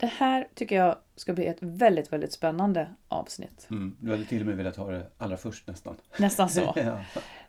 [0.00, 3.66] Det här tycker jag ska bli ett väldigt, väldigt spännande avsnitt.
[3.70, 3.96] Mm.
[4.00, 5.96] Du hade till och med velat ha det allra först nästan.
[6.18, 6.60] Nästan så.
[6.76, 7.00] ja.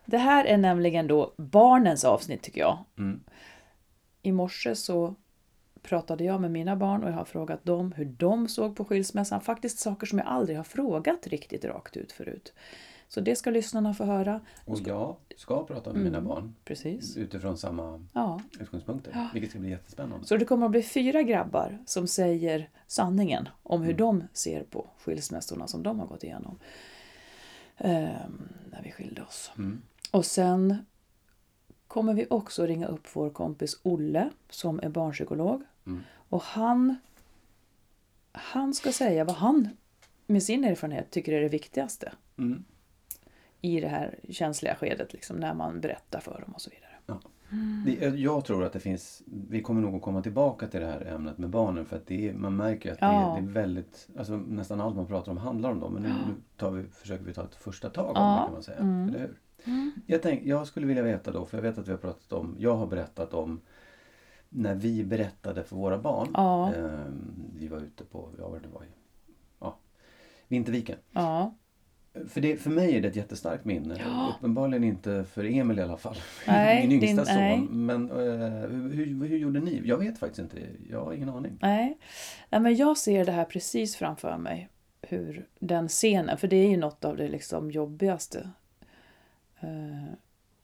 [0.04, 2.78] Det här är nämligen då barnens avsnitt tycker jag.
[2.98, 3.20] Mm.
[4.22, 5.14] I morse så
[5.82, 9.40] pratade jag med mina barn och jag har frågat dem hur de såg på skilsmässan.
[9.40, 12.52] Faktiskt saker som jag aldrig har frågat riktigt rakt ut förut.
[13.14, 14.40] Så det ska lyssnarna få höra.
[14.64, 17.16] Och jag ska prata med mina barn Precis.
[17.16, 18.08] utifrån samma Mm.
[18.12, 18.40] Ja.
[18.60, 19.28] utgångspunkter.
[19.32, 20.26] Vilket ska bli jättespännande.
[20.26, 24.86] Så det kommer att bli fyra grabbar som säger sanningen om hur de ser på
[24.98, 26.58] skilsmässorna som de har gått igenom.
[27.78, 29.52] Ehm, när vi skilde oss.
[29.58, 29.82] Mm.
[30.10, 30.76] Och sen
[31.88, 35.62] kommer vi också ringa upp vår kompis Olle som är barnpsykolog.
[35.86, 36.00] Mm.
[36.28, 36.96] Och han,
[38.32, 39.68] han ska säga vad han
[40.26, 42.64] med sin erfarenhet tycker är det viktigaste Mm.
[43.62, 46.88] I det här känsliga skedet, liksom, när man berättar för dem och så vidare.
[47.06, 47.20] Ja.
[47.86, 51.00] Det, jag tror att det finns, vi kommer nog att komma tillbaka till det här
[51.06, 53.36] ämnet med barnen för att det är, man märker att det, Ja.
[53.36, 55.92] är, det är väldigt, alltså nästan allt man pratar om handlar om dem.
[55.92, 58.34] Men nu, nu tar vi, försöker vi ta ett första tag om Ja.
[58.40, 58.78] det kan man säga.
[58.78, 59.38] Eller hur?
[60.06, 62.56] Jag, tänk, jag skulle vilja veta då, för jag vet att vi har pratat om,
[62.58, 63.60] jag har berättat om
[64.48, 66.28] när vi berättade för våra barn.
[66.34, 66.74] Ja.
[66.74, 68.82] Ehm, vi var ute på, ja vad det var,
[69.60, 69.76] ja,
[70.48, 70.98] Vinterviken.
[71.10, 71.54] Ja,
[72.28, 73.96] För, det, för mig är det ett jättestarkt minne.
[73.98, 74.34] Ja.
[74.38, 76.16] Uppenbarligen inte för Emil i alla fall.
[76.46, 77.58] Nej, Min yngsta din- nej.
[77.58, 77.86] son.
[77.86, 79.82] Men eh, hur, hur, gjorde ni?
[79.84, 80.58] Jag vet faktiskt inte.
[80.90, 81.58] Jag har ingen aning.
[81.60, 81.98] nej.
[82.50, 84.68] nej men jag ser det här precis framför mig.
[85.02, 88.50] Hur den scenen, för det är ju något av det liksom jobbigaste.
[89.60, 90.12] Eh,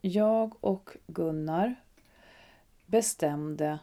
[0.00, 1.74] Jag och Gunnar
[2.86, 3.78] bestämde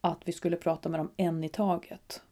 [0.00, 2.22] att vi skulle prata med dem en i taget.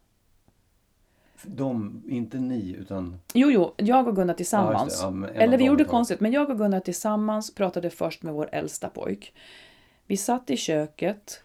[1.46, 3.18] De, inte ni, utan...
[3.34, 4.92] Jo, jo, jag och Gunnar Ja, tillsammans.
[4.92, 5.32] just det.
[5.34, 8.88] Ja, Eller vi gjorde konstigt, men jag och Gunnar tillsammans pratade först med vår äldsta
[8.88, 9.34] pojk.
[10.06, 11.42] Vi satt i köket.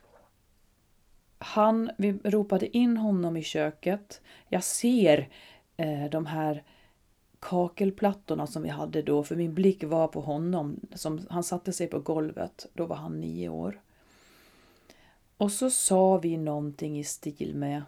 [1.40, 4.22] Han, vi ropade in honom i köket.
[4.50, 5.30] Jag ser
[5.78, 6.64] eh, de här
[7.40, 10.80] kakelplattorna som vi hade då, för min blick var på honom.
[10.94, 13.82] Som, han satte sig på golvet, då var han nio år.
[15.38, 17.82] Och så sa vi någonting i stil med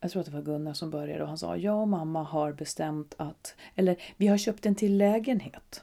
[0.00, 2.52] jag tror att det var Gunnar som började och han sa jag och mamma har
[2.52, 5.82] bestämt att, eller vi har köpt en till lägenhet.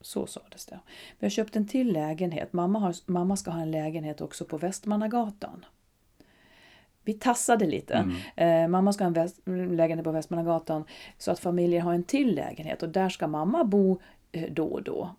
[0.00, 0.80] Så sades det.
[1.18, 2.52] Vi har köpt en till lägenhet.
[2.52, 5.64] Mamma, har, mamma ska ha en lägenhet också på Västmannagatan.
[7.04, 8.10] Vi tassade lite.
[8.36, 10.84] Eh, mamma ska ha en väst, lägenhet på Västmannagatan
[11.18, 14.00] så att familjer har en till lägenhet och där ska mamma bo
[14.32, 15.14] eh, då och då.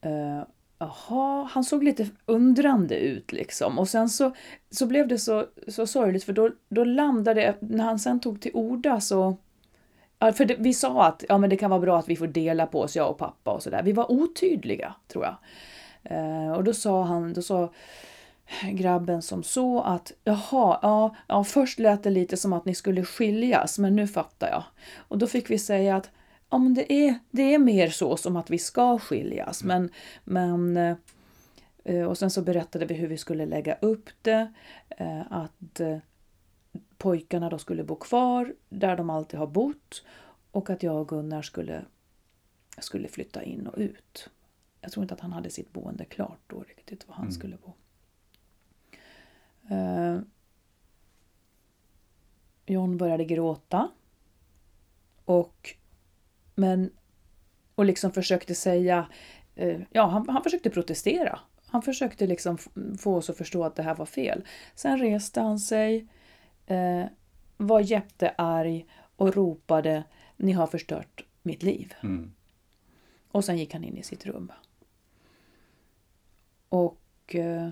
[0.00, 0.42] Eh,
[0.78, 3.78] Jaha, han såg lite undrande ut liksom.
[3.78, 4.34] Och sen så,
[4.70, 8.40] så blev det så, så sorgligt för då, då landade det, när han sen tog
[8.40, 9.36] till orda så...
[10.34, 12.66] För det, vi sa att ja, men det kan vara bra att vi får dela
[12.66, 13.82] på oss, jag och pappa och sådär.
[13.82, 15.36] Vi var otydliga, tror jag.
[16.02, 17.72] Eh, och då sa han, då sa
[18.72, 23.04] grabben som så att jaha, ja, ja, först lät det lite som att ni skulle
[23.04, 24.62] skiljas, men nu fattar jag.
[24.96, 26.10] Och då fick vi säga att
[26.50, 29.64] ja, men det, är, det är mer så som att vi ska skiljas.
[29.64, 29.90] Men,
[30.24, 30.76] men,
[31.84, 34.52] eh, och sen så berättade vi hur vi skulle lägga upp det.
[34.88, 35.98] eh, Att eh,
[36.98, 40.04] pojkarna då skulle bo kvar där de alltid har bott.
[40.50, 41.84] Och att jag och Gunnar skulle,
[42.78, 44.30] skulle flytta in och ut.
[44.80, 47.72] Jag tror inte att han hade sitt boende klart då riktigt, var han skulle bo.
[49.74, 50.18] Eh,
[52.66, 53.90] John började gråta.
[55.24, 55.74] Och,
[56.58, 56.90] men,
[57.74, 59.06] och liksom försökte säga,
[59.54, 61.40] eh, ja han, han försökte protestera.
[61.66, 62.58] Han försökte liksom
[62.98, 64.44] få oss att förstå att det här var fel.
[64.74, 66.08] Sen reste han sig,
[66.66, 67.04] eh,
[67.56, 68.86] var jättearg
[69.16, 70.04] och ropade
[70.36, 71.94] Ni har förstört mitt liv.
[72.02, 72.32] Mm.
[73.30, 74.52] Och sen gick han in i sitt rum.
[76.68, 77.68] Och eh,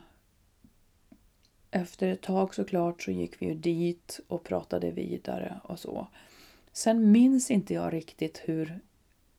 [1.70, 6.08] efter ett tag såklart så gick vi ju dit och pratade vidare och så.
[6.76, 8.80] Sen minns inte jag riktigt hur,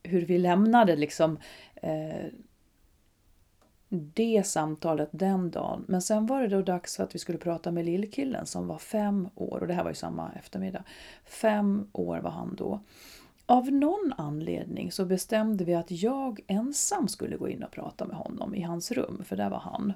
[0.03, 1.39] hur vi lämnade liksom
[1.75, 2.25] eh,
[3.89, 5.85] det samtalet den dagen.
[5.87, 8.77] Men sen var det då dags för att vi skulle prata med lillkillen som var
[8.77, 10.83] fem år och det här var ju samma eftermiddag.
[11.25, 12.79] Fem år var han då.
[13.45, 18.17] Av någon anledning så bestämde vi att jag ensam skulle gå in och prata med
[18.17, 19.93] honom i hans rum, för där var han.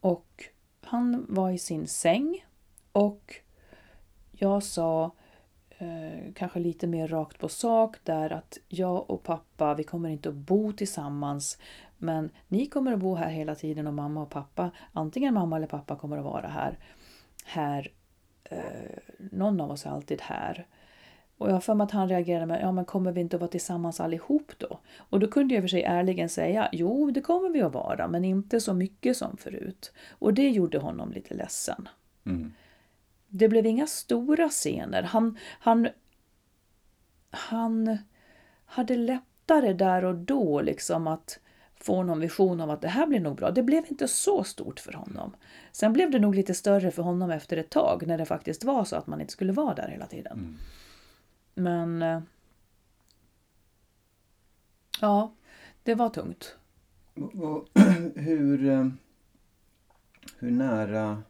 [0.00, 0.44] Och
[0.80, 2.44] han var i sin säng
[2.92, 3.34] och
[4.32, 5.12] jag sa
[5.78, 10.28] eh, kanske lite mer rakt på sak där att jag och pappa, vi kommer inte
[10.28, 11.58] att bo tillsammans
[11.98, 15.66] men ni kommer att bo här hela tiden och mamma och pappa, antingen mamma eller
[15.66, 16.78] pappa kommer att vara här.
[17.44, 17.92] Här,
[18.44, 18.58] eh,
[19.18, 20.66] någon av oss är alltid här.
[21.38, 23.40] Och jag har för mig att han reagerade med, ja men kommer vi inte att
[23.40, 24.78] vara tillsammans allihop då?
[24.98, 28.24] Och då kunde jag för sig ärligen säga, jo det kommer vi att vara, men
[28.24, 29.92] inte så mycket som förut.
[30.10, 31.88] Och det gjorde honom lite ledsen.
[32.26, 32.52] Mm.
[33.36, 35.02] Det blev inga stora scener.
[35.02, 35.88] Han, han,
[37.30, 37.98] han
[38.64, 41.38] hade lättare där och då liksom att
[41.80, 43.50] få någon vision om att det här blir nog bra.
[43.50, 45.36] Det blev inte så stort för honom.
[45.72, 48.84] Sen blev det nog lite större för honom efter ett tag när det faktiskt var
[48.84, 50.32] så att man inte skulle vara där hela tiden.
[50.38, 50.56] Mm.
[51.54, 52.02] Men...
[52.02, 52.22] eh,
[55.00, 55.32] Ja,
[55.82, 56.56] det var tungt.
[57.14, 57.68] Och, och,
[58.14, 58.88] hur, eh,
[60.38, 61.22] hur nära...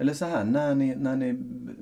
[0.00, 1.32] Eller så här, när ni, när ni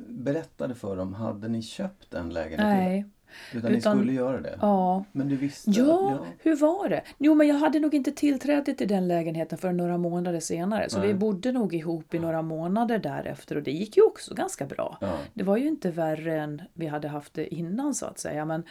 [0.08, 2.60] berättade för dem, hade ni köpt en lägenhet?
[2.60, 3.06] Nej.
[3.54, 4.58] Utan, utan- ni skulle göra det?
[4.60, 5.04] Ja.
[5.12, 5.70] Men du visste?
[5.70, 7.02] Ja, hur var det?
[7.18, 10.90] Jo, men jag hade nog inte tillträde till den lägenheten för några månader senare.
[10.90, 11.08] Så Nej.
[11.08, 14.98] vi bodde nog ihop i några månader därefter och det gick ju också ganska bra.
[15.00, 15.18] Ja.
[15.34, 18.44] Det var ju inte värre än vi hade haft det innan så att säga.
[18.44, 18.62] Men,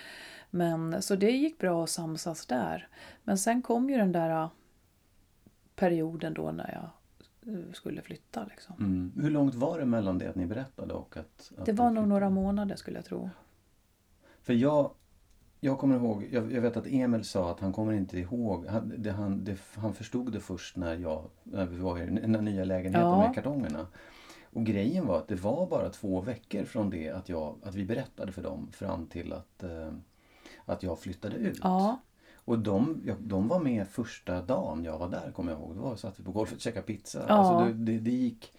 [0.49, 2.88] men, så det gick bra att samsas där.
[3.23, 4.49] Men sen kom ju den där äh,
[5.75, 6.89] perioden då när jag
[7.73, 8.45] skulle flytta.
[8.49, 8.75] Liksom.
[8.79, 9.11] Mm.
[9.23, 11.51] Hur långt var det mellan det att ni berättade och att...
[11.57, 13.29] att Det de var nog några månader skulle jag tro.
[14.41, 14.91] För jag,
[15.59, 18.94] jag kommer ihåg, jag, jag vet att Emil sa att han kommer inte ihåg, han,
[18.97, 22.63] det, han, det, han förstod det först när, jag, när vi var i den nya
[22.63, 23.19] lägenheten Ja.
[23.19, 23.88] med kartongerna.
[24.53, 27.85] Och grejen var att det var bara två veckor från det att, jag, att vi
[27.85, 29.94] berättade för dem fram till att, eh,
[30.65, 31.59] att jag flyttade ut.
[31.63, 31.99] Ja,
[32.47, 35.75] Och de, ja, de var med första dagen jag var där kommer jag ihåg.
[35.75, 37.25] Då satt vi på golvet och käkade pizza.
[37.27, 37.33] Ja.
[37.33, 38.53] Alltså det, det, det gick...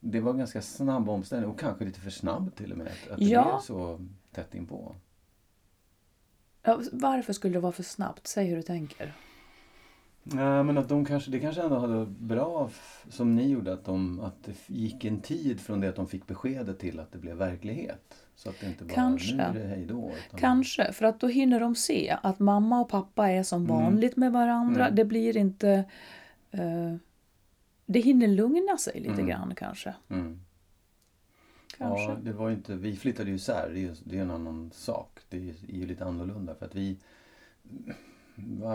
[0.00, 2.86] Det var ganska snabb omställning och kanske lite för snabb till och med.
[2.86, 3.42] Att, att det Ja.
[3.44, 4.00] blev så
[4.32, 4.94] tätt inpå.
[6.62, 8.26] Ja, varför skulle det vara för snabbt?
[8.26, 9.14] Säg hur du tänker.
[10.22, 13.84] Nej, men att de kanske, det kanske ändå hade bra f- som ni gjorde att,
[13.84, 17.18] de, att det gick en tid från det att de fick beskedet till att det
[17.18, 18.14] blev verklighet.
[18.40, 19.34] Så att det inte bara Kanske.
[19.36, 20.12] nu är det hej då.
[20.26, 23.76] Utan, Kanske, för att då hinner de se att mamma och pappa är som Mm.
[23.76, 24.84] vanligt med varandra.
[24.84, 24.96] Mm.
[24.96, 25.84] Det blir inte...
[26.50, 26.94] eh,
[27.86, 29.26] det hinner lugna sig lite Mm.
[29.26, 29.94] grann kanske.
[30.08, 30.40] Mm.
[31.78, 32.04] kanske.
[32.10, 35.18] Ja, det var inte, vi flyttade ju isär, det är, det är en annan sak.
[35.28, 36.98] Det är ju lite annorlunda för att vi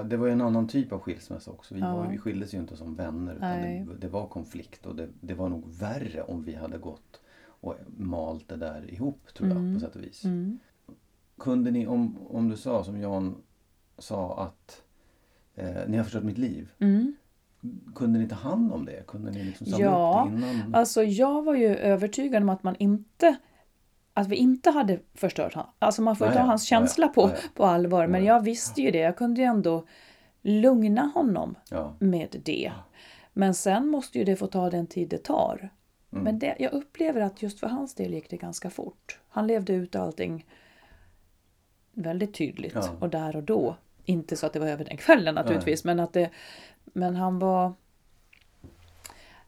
[0.06, 1.76] det var ju en annan typ av skilsmässa också.
[1.76, 1.96] Vi, Ja.
[1.96, 5.34] var, vi skildes ju inte som vänner utan det, det var konflikt och det, det
[5.34, 7.22] var nog värre om vi hade gått
[7.66, 9.74] och malt det där ihop tror jag Mm.
[9.74, 10.24] på sätt och vis.
[10.24, 10.60] Mm.
[11.40, 13.36] Kunde ni, om, om du sa som Jan
[13.98, 14.82] sa att
[15.56, 16.72] eh, ni har förstört mitt liv.
[16.80, 17.16] Mm.
[17.96, 19.08] Kunde ni ta hand om det?
[19.08, 20.76] Kunde ni liksom samla Ja, upp det innan?
[20.76, 23.36] Alltså jag var ju övertygad om att man inte
[24.14, 25.70] att vi inte hade förstört honom.
[25.80, 26.46] Alltså man får ju Ja, ta ja.
[26.48, 26.82] hans Ja, ja.
[26.82, 27.50] känsla på, Ja, ja.
[27.54, 28.08] på allvar.
[28.08, 28.34] Men Ja, ja.
[28.34, 28.98] jag visste ju det.
[29.00, 29.86] Jag kunde ju ändå
[30.42, 31.94] lugna honom Ja.
[32.00, 32.72] med det.
[33.34, 35.70] Men sen måste ju det få ta den tid det tar.
[36.16, 36.24] Mm.
[36.24, 39.20] Men det, jag upplever att just för hans del gick det ganska fort.
[39.30, 40.46] Han levde ut allting
[41.92, 42.96] väldigt tydligt Ja.
[43.00, 43.78] och där och då.
[44.06, 46.30] Inte så att det var över den kvällen naturligtvis, men att det...
[46.84, 47.74] Men han var...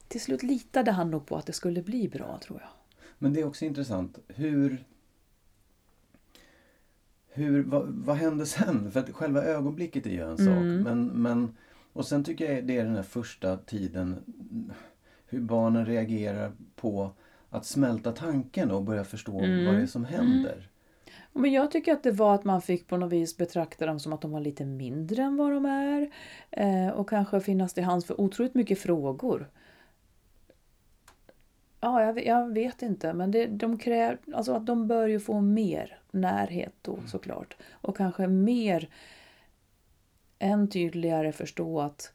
[0.08, 2.70] Till slut litade han nog på att det skulle bli bra, tror jag.
[3.18, 4.20] Men det är också intressant.
[4.28, 4.86] Hur...
[7.28, 8.92] hur vad, vad hände sen?
[8.92, 10.48] För att själva ögonblicket är ju en sak.
[10.48, 10.84] Mm.
[10.84, 11.58] Men, men,
[11.94, 14.24] och sen tycker jag det är den här första tiden
[15.28, 17.12] hur barnen reagerar på
[17.50, 19.66] att smälta tanken och börja förstå Mm.
[19.66, 20.70] vad det är som händer.
[21.34, 24.14] Men jag tycker att det var att man fick på något vis betrakta dem som
[24.14, 26.10] att de var lite mindre än vad de är.
[26.52, 29.50] Eh, och kanske finnas till hands för otroligt mycket frågor.
[31.80, 35.42] Ja, jag, jag vet inte, men det, de kräver, alltså att de bör ju få
[35.42, 37.58] mer närhet då såklart.
[37.72, 38.90] Och kanske mer,
[40.40, 42.14] än tydligare förstå att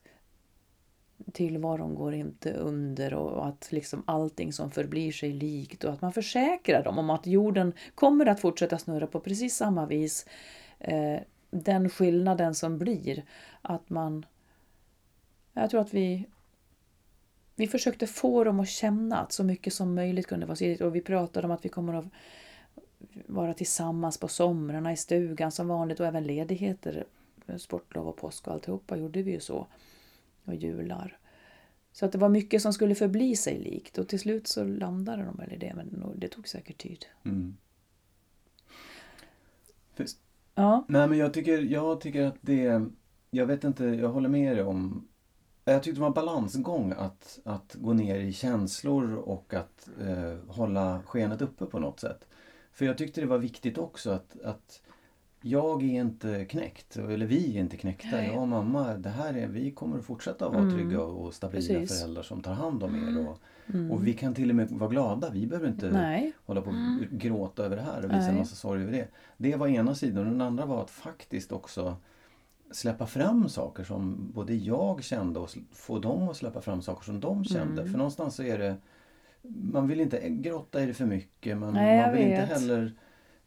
[1.33, 6.13] tillvaron går inte under och att liksom allting som förblir sig likt och att man
[6.13, 10.27] försäkrar dem om att jorden kommer att fortsätta snurra på precis samma vis.
[10.79, 11.21] Eh,
[11.51, 13.25] den skillnaden som blir
[13.63, 14.27] att man...
[15.53, 16.27] Jag tror att vi
[17.55, 20.95] vi försökte få dem att känna att så mycket som möjligt kunde vara sidigt och
[20.95, 22.05] vi pratade om att vi kommer att
[23.27, 27.05] vara tillsammans på somrarna i stugan som vanligt och även ledigheter,
[27.59, 29.67] sportlov och påsk och alltihopa gjorde vi ju så.
[30.45, 31.19] Och jular.
[31.93, 35.25] Så att det var mycket som skulle förbli sig likt och till slut så landade
[35.25, 37.07] de väl i det men det tog säkert tid.
[37.25, 37.57] Mm.
[39.95, 40.07] För,
[40.55, 40.85] Ja.
[40.89, 42.83] nej men jag tycker, jag tycker att det...
[43.31, 45.09] Jag vet inte, jag håller med dig om...
[45.65, 50.37] Jag tyckte det var en balansgång att, att gå ner i känslor och att eh,
[50.49, 52.29] hålla skenet uppe på något sätt.
[52.73, 54.82] För jag tyckte det var viktigt också att, att
[55.43, 58.09] jag är inte knäckt, eller vi är inte knäckta.
[58.13, 58.31] Nej.
[58.33, 60.75] Jag och mamma, det här är, vi kommer att fortsätta vara Mm.
[60.75, 62.01] trygga och stabila Precis.
[62.01, 63.29] föräldrar som tar hand om er.
[63.29, 63.91] Och, Mm.
[63.91, 65.31] och vi kan till och med vara glada.
[65.31, 66.33] Vi behöver inte Nej.
[66.47, 68.39] hålla på och gråta över det här och visa en Nej.
[68.39, 69.09] massa sorg över det.
[69.37, 70.25] Det var ena sidan.
[70.25, 71.97] Den andra var att faktiskt också
[72.71, 77.21] släppa fram saker som både jag kände och få dem att släppa fram saker som
[77.21, 77.81] de kände.
[77.83, 77.91] Mm.
[77.93, 78.77] För någonstans så är det
[79.73, 82.49] man vill inte grotta i det för mycket men Nej, man vill inte vet.
[82.49, 82.93] heller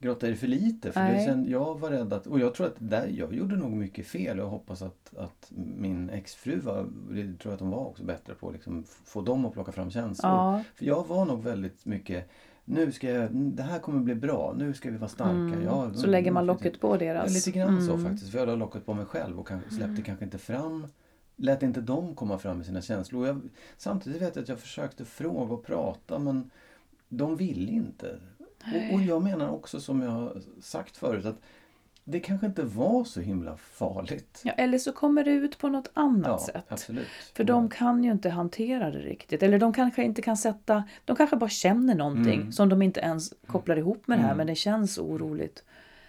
[0.06, 0.92] grotta i det för lite.
[0.92, 3.72] För det känd, jag var rädd att, och jag tror att där, jag gjorde nog
[3.72, 7.86] mycket fel och hoppas att, att min exfru var, det tror jag att hon var
[7.86, 10.32] också bättre på, liksom, f- få dem att plocka fram känslor.
[10.32, 10.64] Ja.
[10.76, 12.30] För jag var nog väldigt mycket
[12.68, 15.32] nu ska jag, det här kommer bli bra, nu ska vi vara starka.
[15.32, 15.64] Mm.
[15.64, 17.34] Ja, Så lägger man mm, locket på Ja, deras...
[17.34, 18.06] lite grann så Mm.
[18.06, 18.32] faktiskt.
[18.32, 20.88] För jag la locket på mig själv och kanske, släppte kanske inte fram
[21.38, 23.28] Lät inte dem komma fram med sina känslor.
[23.28, 23.42] Jag,
[23.78, 26.52] samtidigt vet jag att jag försökte fråga och prata men
[27.10, 28.20] de ville inte.
[28.74, 30.32] Och, och jag menar också som jag
[30.62, 31.40] sagt förut att
[32.08, 34.42] det kanske inte var så himla farligt.
[34.44, 36.66] Ja, eller så kommer det ut på något annat Ja, sätt.
[36.68, 37.08] absolut.
[37.34, 39.44] För de kan ju inte hantera det riktigt.
[39.44, 40.84] Eller de kanske inte kan sätta...
[41.06, 42.52] De kanske bara känner någonting Mm.
[42.52, 44.30] som de inte ens kopplar ihop med det här.
[44.30, 44.38] Mm.
[44.38, 45.64] Men det känns oroligt.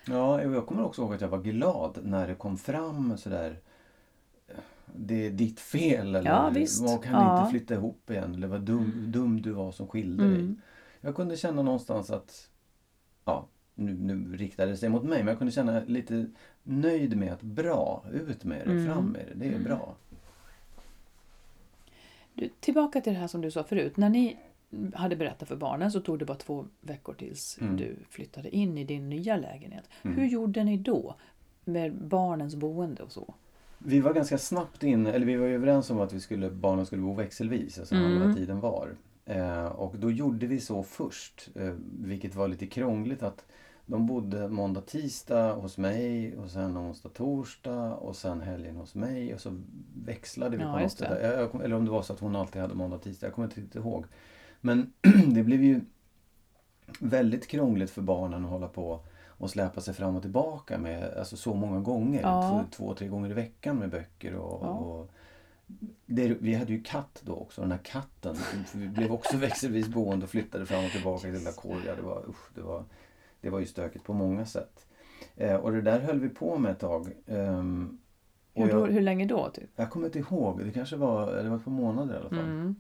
[0.06, 3.56] Ja, jag kommer också ihåg att jag var glad när det kom fram sådär
[4.98, 7.38] det är ditt fel eller Ja, vad kan Ja.
[7.40, 10.54] inte flytta ihop igen eller vad dum, dum du var som skilde dig.
[11.00, 11.08] Mm.
[11.08, 12.50] Jag kunde känna någonstans att,
[13.24, 16.26] ja, nu, nu riktade det sig mot mig, men jag kunde känna lite
[16.62, 18.86] nöjd med att bra, ut med det, Mm.
[18.86, 19.94] fram med det, det är bra.
[22.34, 23.96] Du, tillbaka till det här som du sa förut.
[23.96, 24.36] När ni
[24.94, 27.76] hade berättat för barnen så tog det bara två veckor tills Mm.
[27.76, 29.84] du flyttade in i din nya lägenhet.
[30.02, 30.16] Mm.
[30.16, 31.14] Hur gjorde ni då?
[31.64, 33.34] Med barnens boende och så?
[33.78, 36.86] Vi var ganska snabbt in, eller vi var ju överens om att vi skulle, barnen
[36.86, 38.18] skulle bo växelvis, alltså Mm.
[38.20, 38.94] halva tiden var.
[39.26, 43.45] Eh, och då gjorde vi så först, eh, vilket var lite krångligt att
[43.87, 49.35] de bodde måndag, tisdag hos mig och sen onsdag, torsdag och sen helgen hos mig
[49.35, 49.62] och så
[50.04, 51.18] växlade vi Ja, på något sätt.
[51.23, 53.61] Jag, eller om det var så att hon alltid hade måndag, tisdag, jag kommer inte
[53.61, 54.04] riktigt ihåg.
[54.61, 54.92] Men
[55.26, 55.80] det blev ju
[57.00, 59.00] väldigt krångligt för barnen att hålla på
[59.38, 62.23] och släpa sig fram och tillbaka med alltså så många gånger.
[62.23, 62.64] Ja.
[62.71, 64.71] Två, två, tre gånger i veckan med böcker och, Ja.
[64.71, 65.11] och
[66.06, 68.37] det, vi hade ju katt då också, den här katten.
[68.75, 71.96] Vi blev också växelvis boende och flyttade fram och tillbaka till där korgar.
[71.96, 72.85] Det var, usch, det, var,
[73.40, 74.87] det var ju stökigt på många sätt.
[75.37, 77.12] Eh, och det där höll vi på med ett tag.
[78.56, 79.50] Och Hur, jag, hur länge då?
[79.50, 79.70] Typ?
[79.76, 82.38] jag kommer inte ihåg, det kanske var, det var ett par månader i alla fall.
[82.38, 82.76] Mm.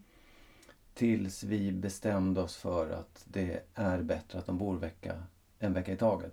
[0.94, 5.22] Tills vi bestämde oss för att det är bättre att de bor vecka,
[5.58, 6.32] en vecka i taget.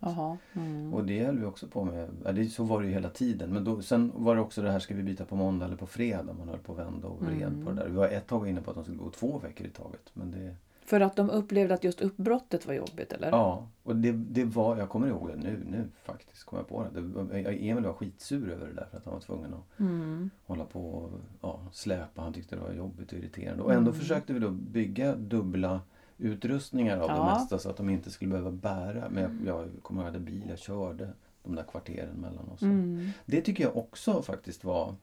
[0.53, 0.93] Mm.
[0.93, 2.09] Och det höll vi också på med.
[2.25, 3.53] Ja, det, så var det ju hela tiden.
[3.53, 5.85] Men då, sen var det också det här, ska vi byta på måndag eller på
[5.87, 6.33] fredag?
[6.39, 7.65] Man höll på att vända och vred Mm.
[7.65, 7.89] på det där.
[7.89, 10.09] Vi var ett tag inne på att de skulle gå två veckor i taget.
[10.13, 13.27] Men det, För att de upplevde att just uppbrottet var jobbigt eller?
[13.29, 16.83] ja, och det, det var, jag kommer ihåg det nu, nu faktiskt, kom jag på
[16.83, 17.01] det.
[17.01, 20.29] det var, Emil var skitsur över det där för att han var tvungen att Mm.
[20.45, 21.09] hålla på och
[21.41, 22.21] ja, släpa.
[22.21, 23.63] Han tyckte det var jobbigt och irriterande.
[23.63, 23.99] Och ändå Mm.
[23.99, 25.81] försökte vi då bygga dubbla
[26.17, 27.34] utrustningar av det Ja.
[27.39, 29.10] mesta så att de inte skulle behöva bära.
[29.10, 31.10] Men jag, jag kommer ihåg att jag hade bil, jag körde
[31.43, 32.62] de där kvarteren mellan oss.
[32.62, 33.10] Mm.
[33.25, 34.96] Det tycker jag också faktiskt var,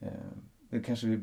[0.00, 0.08] eh,
[0.70, 1.20] det kanske vi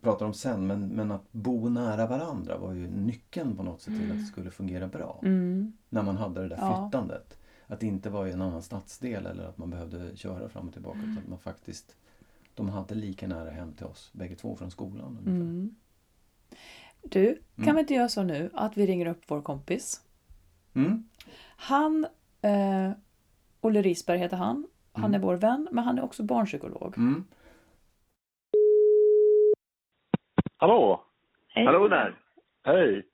[0.00, 4.00] pratar om sen, men, men att bo nära varandra var ju nyckeln på något sätt
[4.00, 5.20] till att det skulle fungera bra.
[5.22, 5.72] Mm.
[5.88, 6.82] När man hade det där Ja.
[6.90, 7.38] flyttandet.
[7.66, 10.72] Att det inte var i en annan stadsdel eller att man behövde köra fram och
[10.72, 10.98] tillbaka.
[10.98, 11.96] Utan att man faktiskt,
[12.54, 15.06] de hade lika nära hem till oss, bägge två från skolan.
[15.10, 15.30] ungefär.
[15.30, 15.74] Mm.
[17.04, 17.74] Du, kan Mm.
[17.74, 20.00] vi inte göra så nu att vi ringer upp vår kompis?
[20.74, 21.08] Mm.
[21.56, 22.04] Han,
[22.42, 22.90] eh,
[23.60, 24.66] Olle Risberg heter han.
[24.92, 25.14] Han Mm.
[25.20, 26.98] är vår vän, men han är också barnpsykolog.
[26.98, 27.24] Mm.
[30.56, 31.04] Hallå!
[31.48, 31.64] Hej.
[31.66, 32.14] Hallå där!
[32.62, 33.06] Hej!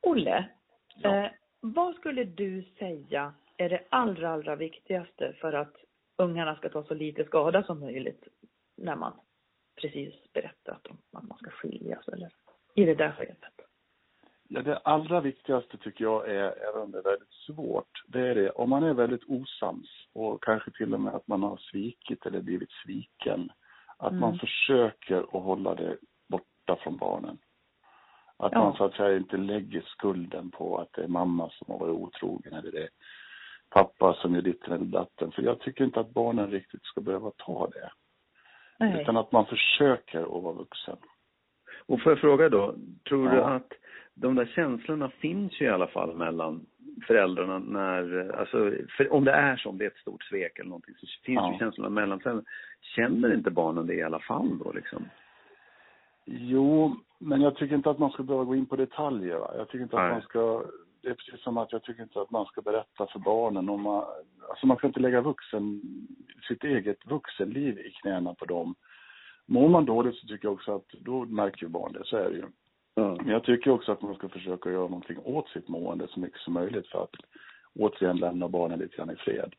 [0.00, 0.48] Olle,
[0.96, 1.16] Ja.
[1.24, 1.30] eh,
[1.60, 5.74] vad skulle du säga är det allra, allra viktigaste för att
[6.16, 8.28] ungarna ska ta så lite skada som möjligt
[8.76, 9.12] när man
[9.80, 12.32] precis berättat om att man ska skiljas eller
[12.80, 13.38] i det där skedet?
[14.52, 18.34] Ja, det allra viktigaste tycker jag är, även om det är väldigt svårt, det är
[18.34, 22.26] det om man är väldigt osams och kanske till och med att man har svikit
[22.26, 23.52] eller blivit sviken.
[23.96, 24.20] Att Mm.
[24.20, 25.96] man försöker att hålla det
[26.28, 27.38] borta från barnen.
[28.36, 28.58] Att Ja.
[28.64, 31.94] man så att säga inte lägger skulden på att det är mamma som har varit
[31.94, 32.88] otrogen eller det är
[33.70, 35.32] pappa som gör ditten eller datten.
[35.32, 37.90] För jag tycker inte att barnen riktigt ska behöva ta det.
[38.78, 39.02] Nej.
[39.02, 40.96] Utan att man försöker att vara vuxen.
[41.86, 42.74] Och får jag fråga då,
[43.08, 43.50] tror du Ja.
[43.50, 43.72] att
[44.14, 46.66] de där känslorna finns ju i alla fall mellan
[47.06, 50.68] föräldrarna när, alltså, för om det är så, om det är ett stort svek eller
[50.68, 51.52] någonting, så finns Ja.
[51.52, 52.46] ju känslorna mellan föräldrarna.
[52.80, 55.04] Känner inte barnen det i alla fall då liksom?
[56.24, 59.36] Jo, men jag tycker inte att man ska behöva gå in på detaljer.
[59.36, 59.50] Va?
[59.56, 60.06] Jag tycker inte Nej.
[60.06, 60.62] att man ska
[61.02, 63.82] det är precis som att jag tycker inte att man ska berätta för barnen om
[63.82, 64.04] man,
[64.48, 65.82] alltså man ska inte lägga vuxen,
[66.48, 68.74] sitt eget vuxenliv i knäna på dem.
[69.50, 72.30] Mår man dåligt så tycker jag också att då märker ju barn det, så är
[72.30, 72.44] det ju.
[72.94, 73.16] Ja.
[73.20, 76.40] Men jag tycker också att man ska försöka göra någonting åt sitt mående så mycket
[76.40, 77.14] som möjligt för att
[77.78, 79.54] återigen lämna barnen lite grann i fred.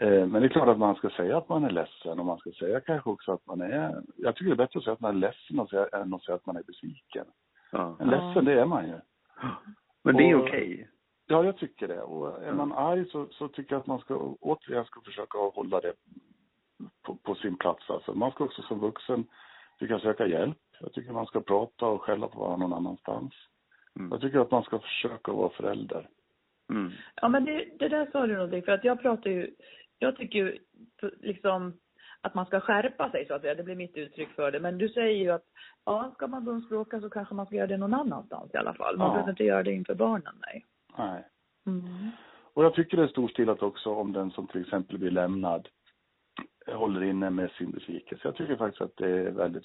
[0.00, 2.38] Eh, Men det är klart att man ska säga att man är ledsen och man
[2.38, 5.00] ska säga kanske också att man är, jag tycker det är bättre att säga att
[5.00, 7.26] man är ledsen och säga, än att säga att man är besviken.
[7.72, 7.96] Ja.
[7.98, 8.94] Men ledsen, det är man ju.
[10.04, 10.88] Men det är okej.
[11.26, 12.02] Ja, jag tycker det.
[12.02, 15.80] Och är man arg så, så tycker jag att man ska återigen ska försöka hålla
[15.80, 15.92] det
[17.02, 17.90] på, på sin plats.
[17.90, 19.24] Alltså, man ska också som vuxen
[19.78, 20.58] tycka söka hjälp.
[20.80, 23.34] Jag tycker man ska prata och skälla på varandra någon annanstans.
[23.96, 24.12] Mm.
[24.12, 26.08] Jag tycker att man ska försöka vara förälder.
[26.70, 26.92] Mm.
[27.14, 29.54] Ja men det, det där sa du någonting för att jag pratar ju,
[29.98, 30.58] jag tycker ju
[31.20, 31.72] liksom
[32.20, 34.60] att man ska skärpa sig så att säga, det blir mitt uttryck för det.
[34.60, 35.44] Men du säger ju att
[35.84, 38.96] ja, ska man bumsbråka så kanske man ska göra det någon annanstans i alla fall.
[38.96, 39.12] Man Ja.
[39.12, 40.66] behöver inte göra det inför barnen, nej.
[40.98, 41.24] Nej.
[41.66, 42.10] Mm.
[42.54, 45.68] Och jag tycker det är storstilat också om den som till exempel blir lämnad
[46.74, 48.28] håller inne med sin besvikelse.
[48.28, 49.64] Jag tycker faktiskt att det är väldigt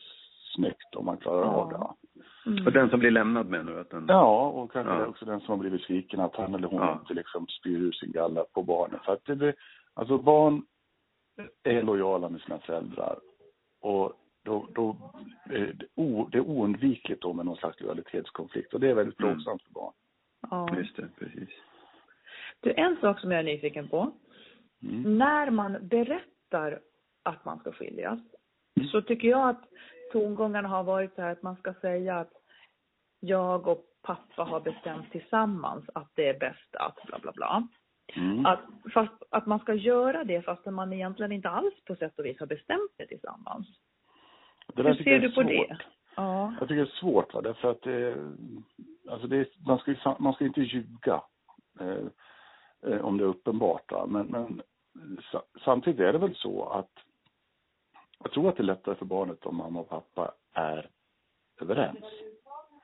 [0.55, 1.47] snyggt om man klarar Ja.
[1.53, 2.49] av det.
[2.49, 2.65] Mm.
[2.65, 4.05] Och den som blir lämnad med nu, att den...
[4.07, 5.05] Ja, och kanske Ja.
[5.05, 6.99] också den som har blivit sviken, att han eller hon Ja.
[7.01, 8.99] inte liksom spyr ur sin galla på barnen.
[9.05, 9.55] För att det blir,
[9.93, 10.65] alltså barn
[11.63, 13.19] är lojala med sina föräldrar.
[13.81, 14.95] Och då, då
[15.49, 18.73] är det, o, det är oundvikligt då med någon slags lojalitetskonflikt.
[18.73, 19.33] Och det är väldigt Mm.
[19.35, 19.93] plågsamt för barn.
[20.51, 20.75] Ja.
[20.77, 21.49] Just det, precis.
[22.59, 24.11] Du, en sak som jag är nyfiken på.
[24.83, 25.17] Mm.
[25.17, 26.79] När man berättar
[27.23, 28.19] att man ska skiljas
[28.75, 28.89] Mm.
[28.89, 29.61] så tycker jag att
[30.11, 32.33] tongångarna har varit så här att man ska säga att
[33.19, 37.67] jag och pappa har bestämt tillsammans att det är bäst att bla bla bla.
[38.15, 38.45] Mm.
[38.45, 38.59] Att,
[38.93, 42.39] fast, att man ska göra det fast man egentligen inte alls på sätt och vis
[42.39, 43.67] har bestämt det tillsammans.
[44.73, 45.47] Det Hur ser du på svårt.
[45.47, 45.77] det?
[46.15, 46.53] Ja.
[46.59, 47.41] Jag tycker det är svårt, va?
[47.41, 48.15] därför att det,
[49.09, 51.21] alltså det är, man, ska, man ska inte ljuga
[51.79, 52.05] eh,
[52.91, 53.91] eh, om det är uppenbart.
[53.91, 54.05] Va?
[54.05, 54.61] Men, men
[55.31, 56.91] sa, samtidigt är det väl så att
[58.23, 60.89] jag tror att det är lättare för barnet om mamma och pappa är
[61.61, 62.05] överens.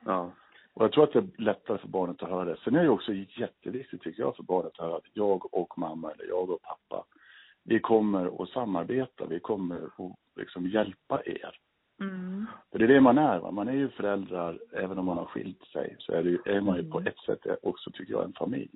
[0.06, 0.32] Ja.
[0.74, 2.58] Och jag tror att det är lättare för barnet att höra det.
[2.64, 6.12] Sen är det också jätteviktigt tycker jag för barnet att höra att jag och mamma
[6.12, 7.06] eller jag och pappa,
[7.64, 11.60] vi kommer att samarbeta, vi kommer att liksom hjälpa er.
[12.02, 12.46] Mm.
[12.72, 13.40] För det är det man är.
[13.40, 13.52] Va?
[13.52, 16.62] Man är ju föräldrar, även om man har skilt sig, så är, det ju, är
[16.62, 18.72] man ju på ett sätt också, tycker jag, en familj.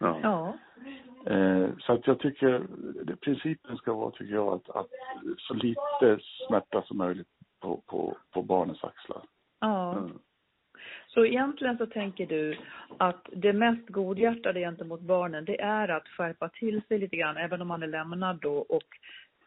[0.00, 0.20] Ja.
[0.22, 0.54] Ja.
[1.30, 2.66] Eh, så att jag tycker,
[3.20, 4.88] principen ska vara, tycker jag, att, att
[5.38, 7.28] så lite smärta som möjligt
[7.60, 9.22] på, på, på barnens axlar.
[9.60, 9.98] Ja.
[9.98, 10.18] Mm.
[11.06, 12.56] Så egentligen så tänker du
[12.98, 17.62] att det mest godhjärtade gentemot barnen det är att skärpa till sig lite grann även
[17.62, 18.86] om man är lämnad då och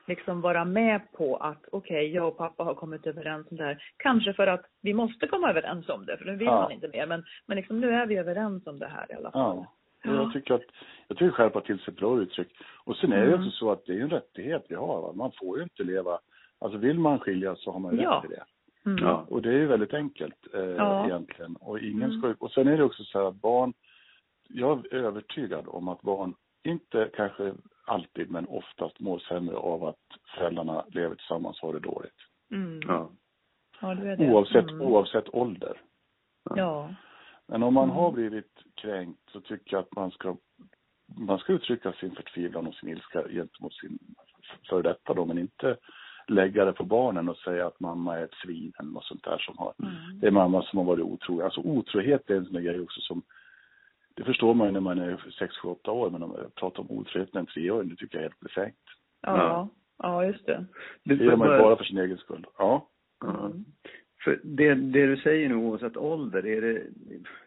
[0.08, 3.84] liksom vara med på att okej, jag och pappa har kommit överens om det här.
[3.98, 6.62] Kanske för att vi måste komma överens om det för nu vill Ja.
[6.62, 9.32] man inte mer men, men liksom nu är vi överens om det här i alla
[9.32, 9.58] fall.
[9.58, 9.76] Ja.
[10.04, 10.62] Jag tycker att,
[11.12, 12.48] jag tycker skärpa till sig bra uttryck.
[12.84, 13.40] Och sen är det ju Mm.
[13.48, 15.02] också så att det är en rättighet vi har.
[15.02, 15.12] Va?
[15.16, 16.20] Man får ju inte leva,
[16.60, 18.12] alltså vill man skiljas så har man ju Ja.
[18.16, 18.44] rätt till det.
[18.90, 19.04] Mm.
[19.04, 19.26] Ja.
[19.30, 21.06] Och det är ju väldigt enkelt eh, Ja.
[21.06, 21.56] egentligen.
[21.56, 22.20] Och ingen Mm.
[22.20, 23.74] ska ju- och sen är det också så här att barn,
[24.50, 27.54] jag är övertygad om att barn inte kanske
[27.86, 29.98] alltid men oftast mår sämre av att
[30.36, 32.18] föräldrarna lever tillsammans och har det dåligt.
[32.52, 32.80] Mm.
[32.88, 33.10] Ja.
[33.82, 34.32] Ja, du är det.
[34.32, 34.82] Oavsett, Mm.
[34.82, 35.82] oavsett ålder.
[36.56, 36.90] Ja.
[37.48, 37.96] Men om man Mm.
[37.96, 40.36] har blivit kränkt så tycker jag att man ska
[41.16, 44.00] man ska uttrycka sin förtvivlan och sin ilska gentemot sin
[44.70, 45.78] före detta då, men inte
[46.28, 49.38] lägga det på barnen och säga att mamma är ett svin eller något sånt där
[49.38, 50.20] som har Mm.
[50.20, 51.46] det är mamma som har varit otrogen.
[51.46, 53.22] Alltså otrohet är en sån där grej också som
[54.14, 56.80] det förstår man ju när man är 6, 7, 8 år, men om jag pratar
[56.80, 58.86] om otrohet med en treåring, det tycker jag är helt befängt.
[59.22, 59.70] Ja.
[59.98, 60.66] Ja, just det.
[61.04, 62.46] Det gör man ju bara för sin egen skull.
[62.58, 62.88] Ja.
[63.20, 63.46] Ja.
[63.46, 63.66] Mm.
[64.24, 66.84] För det, det du säger nu oavsett ålder, är det,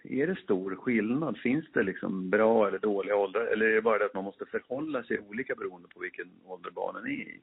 [0.02, 1.38] är det stor skillnad?
[1.38, 3.46] Finns det liksom bra eller dåliga åldrar?
[3.46, 6.70] Eller är det bara det att man måste förhålla sig olika beroende på vilken ålder
[6.70, 7.40] barnen är i?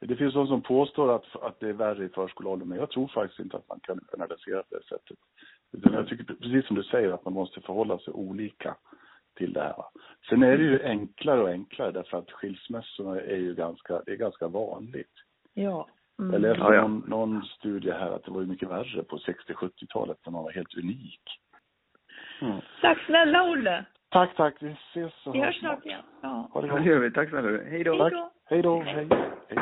[0.00, 3.08] Det finns de som påstår att, att det är värre i förskoleåldern, men jag tror
[3.08, 5.18] faktiskt inte att man kan generalisera på det sättet.
[5.72, 8.76] Utan jag tycker precis som du säger att man måste förhålla sig olika
[9.36, 9.74] till det här.
[10.28, 14.16] Sen är det ju enklare och enklare därför att skilsmässorna är ju ganska, det är
[14.16, 15.12] ganska vanligt.
[15.54, 15.88] Ja.
[16.18, 16.32] Mm.
[16.32, 16.82] Jag läste Ja, ja.
[16.82, 20.52] Någon, någon studie här att det var ju mycket värre på 60-70-talet när man var
[20.52, 21.20] helt unik.
[22.80, 23.84] Tack snälla Olle.
[24.08, 24.54] Tack, tack.
[24.60, 26.02] Vi ses och Vi hörs snart igen.
[26.22, 26.48] Ja.
[26.52, 26.86] Ha det Ja, det gott.
[26.88, 27.10] gör vi.
[27.10, 27.48] Tack snälla.
[27.64, 28.02] Hej då.
[28.02, 28.30] Hej då.
[28.44, 28.82] Hej då.
[28.82, 29.08] Hej.
[29.48, 29.58] Hej.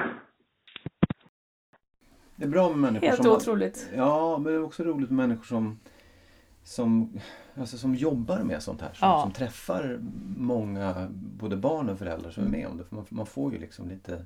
[2.36, 3.32] Det är bra med människor Helt som...
[3.32, 3.90] otroligt.
[3.96, 5.80] Ja, men det är också roligt med människor som,
[6.62, 7.18] som,
[7.56, 8.92] alltså som jobbar med sånt här.
[8.92, 9.20] Som, Ja.
[9.22, 9.98] som träffar
[10.38, 10.94] många,
[11.40, 12.84] både barn och föräldrar som är med om det.
[12.84, 14.24] För man, man får ju liksom lite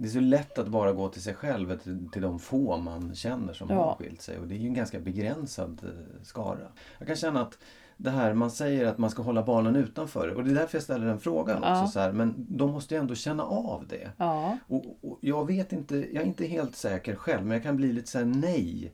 [0.00, 3.14] det är så lätt att bara gå till sig själv, till, till de få man
[3.14, 3.76] känner som Ja.
[3.84, 4.38] har skilt sig.
[4.38, 6.58] Och det är ju en ganska begränsad eh, skara.
[6.98, 7.58] Jag kan känna att
[7.96, 10.28] det här man säger att man ska hålla barnen utanför.
[10.28, 11.82] Och det är därför jag ställer den frågan Ja.
[11.82, 11.92] också.
[11.92, 14.10] Så här, men de måste ju ändå känna av det.
[14.16, 14.58] Ja.
[14.66, 17.92] Och, och jag vet inte, jag är inte helt säker själv, men jag kan bli
[17.92, 18.92] lite så här nej.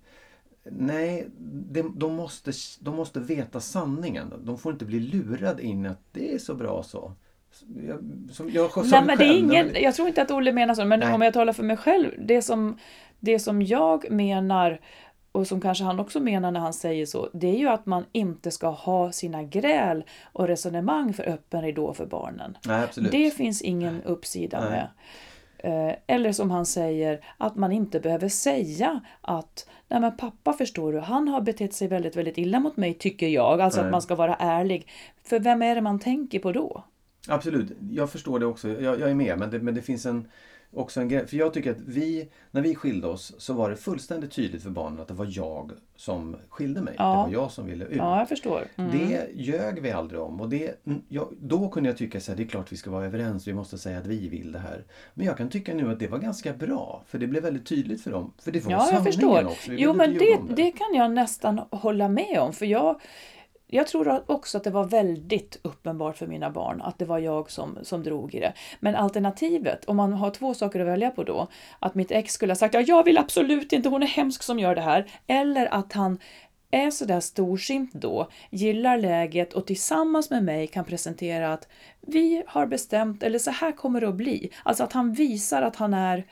[0.70, 1.28] Nej,
[1.70, 4.32] de, de, måste, de måste veta sanningen.
[4.44, 7.12] De får inte bli lurade in att det är så bra så.
[7.86, 7.98] Jag,
[8.32, 10.84] som jag sa Nej, men det är ingen, jag tror inte att Olle menar så,
[10.84, 11.14] men Nej.
[11.14, 12.78] om jag talar för mig själv, det som,
[13.20, 14.80] det som jag menar
[15.32, 18.04] och som kanske han också menar när han säger så, det är ju att man
[18.12, 22.58] inte ska ha sina gräl och resonemang för öppen ridå för barnen.
[22.66, 22.88] Nej.
[23.12, 24.70] Det finns ingen uppsida Nej.
[24.70, 24.88] med.
[25.58, 30.92] Eh, Eller som han säger, att man inte behöver säga att Nej men pappa förstår
[30.92, 33.60] du, han har betett sig väldigt, väldigt illa mot mig tycker jag.
[33.60, 33.86] Alltså Nej.
[33.86, 34.88] att man ska vara ärlig.
[35.24, 36.84] För vem är det man tänker på då?
[37.28, 38.68] Absolut, jag förstår det också.
[38.68, 40.28] Jag, jag är med, men det, men det finns en,
[40.72, 41.26] också en grej.
[41.26, 44.70] För jag tycker att vi, när vi skilde oss så var det fullständigt tydligt för
[44.70, 46.94] barnen att det var jag som skilde mig.
[46.98, 47.10] Ja.
[47.10, 47.96] Det var jag som ville ut.
[47.96, 48.64] Ja, jag förstår.
[48.76, 48.90] Mm.
[48.98, 50.40] Det ljög vi aldrig om.
[50.40, 53.48] Och det, jag, då kunde jag tycka att det är klart vi ska vara överens,
[53.48, 54.84] vi måste säga att vi vill det här.
[55.14, 58.02] Men jag kan tycka nu att det var ganska bra, för det blev väldigt tydligt
[58.02, 58.32] för dem.
[58.38, 59.46] För det var Ja, jag sanningen förstår.
[59.46, 59.70] också.
[59.70, 62.52] Vi Jo, men det, om det kan jag nästan hålla med om.
[62.52, 63.00] För jag,
[63.68, 67.50] jag tror också att det var väldigt uppenbart för mina barn att det var jag
[67.50, 68.52] som, som drog i det.
[68.80, 71.48] Men alternativet, om man har två saker att välja på då,
[71.78, 74.58] att mitt ex skulle ha sagt ja, jag vill absolut inte, hon är hemsk som
[74.58, 75.10] gör det här.
[75.26, 76.18] Eller att han
[76.70, 81.68] är sådär storsint då, gillar läget och tillsammans med mig kan presentera att
[82.00, 84.50] vi har bestämt, eller så här kommer det att bli.
[84.62, 86.26] Alltså att han visar att han är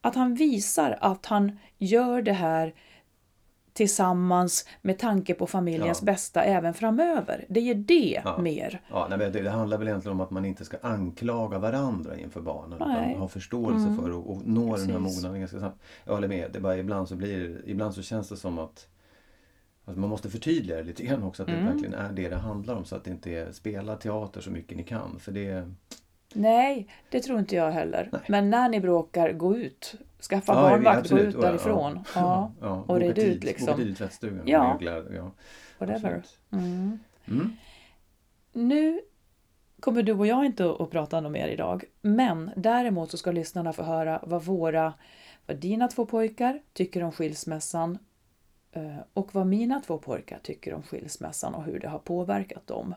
[0.00, 2.74] att han visar att han gör det här
[3.74, 6.04] tillsammans med tanke på familjens Ja.
[6.06, 7.44] bästa även framöver.
[7.48, 8.38] Det är det Ja.
[8.38, 8.80] mer.
[8.90, 12.40] Ja, nej, det, det handlar väl egentligen om att man inte ska anklaga varandra inför
[12.40, 12.78] barnen.
[12.80, 13.08] Nej.
[13.10, 13.96] Utan ha förståelse Mm.
[14.02, 15.80] för och, och nå den här mognaden ganska snabbt.
[16.04, 16.50] Jag håller med.
[16.52, 18.86] Det bara ibland så blir ibland så känns det som att
[19.86, 21.64] att man måste förtydliga det lite grann också att Mm.
[21.64, 24.50] det verkligen är det det handlar om så att det inte är spela teater så
[24.50, 25.18] mycket ni kan.
[25.20, 25.70] För det...
[26.34, 28.08] Nej, det tror inte jag heller.
[28.12, 28.20] Nej.
[28.28, 29.94] Men när ni bråkar, gå ut.
[30.20, 31.46] Skaffa Ja, barnvakt, gå ut Ja, ja.
[31.46, 32.04] därifrån.
[32.14, 33.76] Ja, ja, och red ut liksom.
[33.76, 34.42] Tid i tvättstugan.
[34.46, 34.78] Ja.
[34.80, 35.30] Ja.
[35.78, 36.22] whatever.
[36.52, 36.98] Mm.
[37.28, 37.56] Mm.
[38.52, 39.00] Nu
[39.80, 41.84] kommer du och jag inte att prata något mer idag.
[42.00, 44.94] Men däremot så ska lyssnarna få höra vad våra,
[45.46, 47.98] vad dina två pojkar tycker om skilsmässan
[48.72, 52.94] eh, och vad mina två pojkar tycker om skilsmässan och hur det har påverkat dem.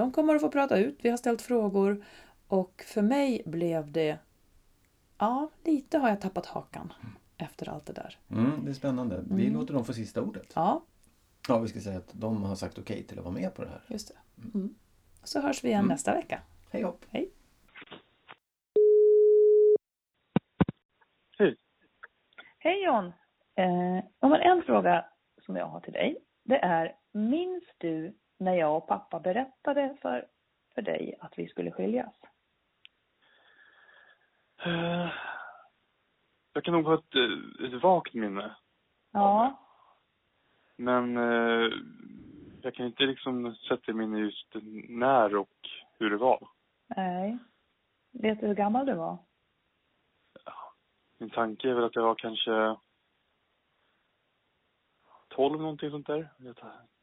[0.00, 2.04] De kommer att få prata ut, vi har ställt frågor
[2.48, 4.18] och för mig blev det,
[5.18, 6.92] ja, lite har jag tappat hakan
[7.36, 8.18] efter allt det där.
[8.30, 9.24] Mm, det är spännande.
[9.30, 9.60] Vi Mm.
[9.60, 10.52] låter dem få sista ordet.
[10.54, 10.82] Ja,
[11.48, 13.68] Ja, vi ska säga att de har sagt okej till att vara med på det
[13.70, 13.82] här.
[13.86, 14.42] just det.
[14.54, 14.74] Mm.
[15.24, 15.88] Så hörs vi igen Mm.
[15.88, 16.42] nästa vecka.
[16.70, 17.04] Hej hopp!
[17.10, 17.30] Hej!
[22.58, 23.06] Hej John!
[23.56, 25.04] Eh, men en fråga
[25.46, 30.26] som jag har till dig, det är, minns du när jag och pappa berättade för,
[30.74, 32.14] för dig att vi skulle skiljas?
[34.64, 35.08] Eh,
[36.52, 38.56] Jag kan nog ha ett, eh, ett vagt minne.
[39.12, 39.60] Ja.
[40.76, 41.70] Men eh,
[42.62, 44.46] jag kan inte liksom sätta mig in i just
[44.88, 46.48] när och hur det var.
[46.96, 47.38] Nej.
[48.12, 49.18] Vet du hur gammal du var?
[51.18, 52.76] Min tanke är väl att jag var kanske
[55.28, 56.28] 12 någonting sånt där.
[56.38, 56.54] Jag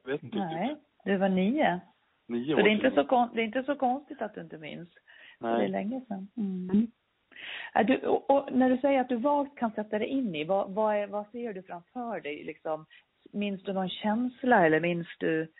[0.04, 0.76] vet- inte Nej.
[1.08, 1.80] Du var nio.
[2.28, 3.08] Nio Så år det är, inte sedan.
[3.08, 4.90] så det är inte så konstigt att du inte minns.
[5.40, 5.68] Det är Nej.
[5.68, 6.28] länge sedan.
[6.38, 6.88] Mm.
[7.88, 10.72] Du, och, och när du säger att du vagt kan sätta dig in i, vad,
[10.72, 12.44] vad, är, vad ser du framför dig?
[12.44, 12.86] Liksom,
[13.34, 15.52] minns du någon känsla eller minns du?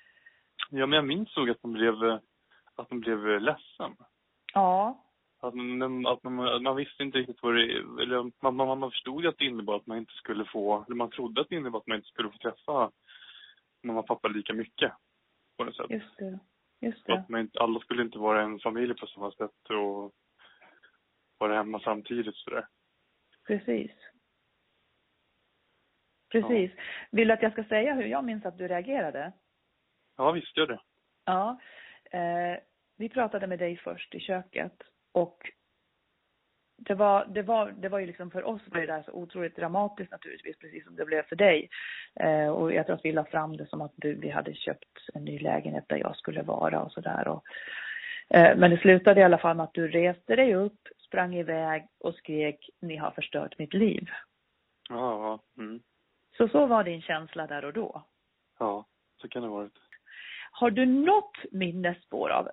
[0.70, 2.04] Ja, men jag minns nog att man blev,
[2.76, 3.96] att man blev ledsen.
[4.54, 5.04] Ja.
[5.40, 7.64] Att man, att man, man visste inte riktigt vad det,
[8.02, 11.10] eller man, man, man förstod att det innebar att man inte skulle få, eller man
[11.10, 12.92] trodde att det innebar att man inte skulle få träffa
[13.84, 14.92] mamma och pappa lika mycket.
[15.58, 15.90] På något sätt.
[15.90, 16.40] Just det.
[16.80, 17.14] Just det.
[17.14, 20.14] Att man alla skulle inte vara en familj på samma sätt och
[21.38, 22.68] vara hemma samtidigt sådär.
[23.48, 23.92] Precis.
[26.32, 26.72] Precis.
[27.12, 29.32] Vill du att jag ska säga hur jag minns att du reagerade?
[30.18, 30.80] Ja, visst gör det.
[31.26, 31.60] Ja.
[32.12, 32.58] Eh,
[32.98, 35.52] vi pratade med dig först i köket och
[36.78, 39.56] det var, det var, det var ju liksom för oss var det där så otroligt
[39.56, 41.70] dramatiskt naturligtvis, precis som det blev för dig.
[42.16, 45.10] Eh, och jag tror att vi la fram det som att du, vi hade köpt
[45.14, 47.40] en ny lägenhet där jag skulle vara och sådär.
[48.30, 51.88] Eh, men det slutade i alla fall med att du reste dig upp, sprang iväg
[52.00, 54.10] och skrek ni har förstört mitt liv.
[54.90, 55.64] Ja, ja.
[55.64, 55.80] Mm.
[56.38, 58.04] Så så var din känsla där och då.
[58.60, 58.86] Ja,
[59.22, 59.78] så kan det ha varit.
[60.52, 62.50] Har du något minnesspår av?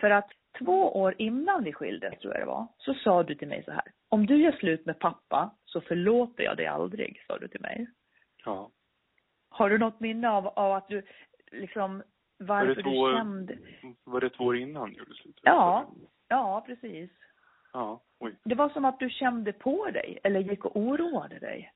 [0.00, 3.48] För att två år innan vi skildes, tror jag det var, så sa du till
[3.48, 3.84] mig så här.
[4.08, 7.86] Om du gör slut med pappa så förlåter jag dig aldrig, sa du till mig.
[8.44, 8.70] Ja.
[9.48, 11.02] Har du något minne av, av att du
[11.52, 12.02] liksom
[12.38, 13.58] varför du kände?
[14.04, 15.40] Var det två år innan ni gjorde slut?
[15.42, 15.90] Ja,
[16.28, 17.10] ja precis.
[17.72, 18.36] Ja, oj.
[18.44, 21.72] Det var som att du kände på dig eller gick och oroade dig.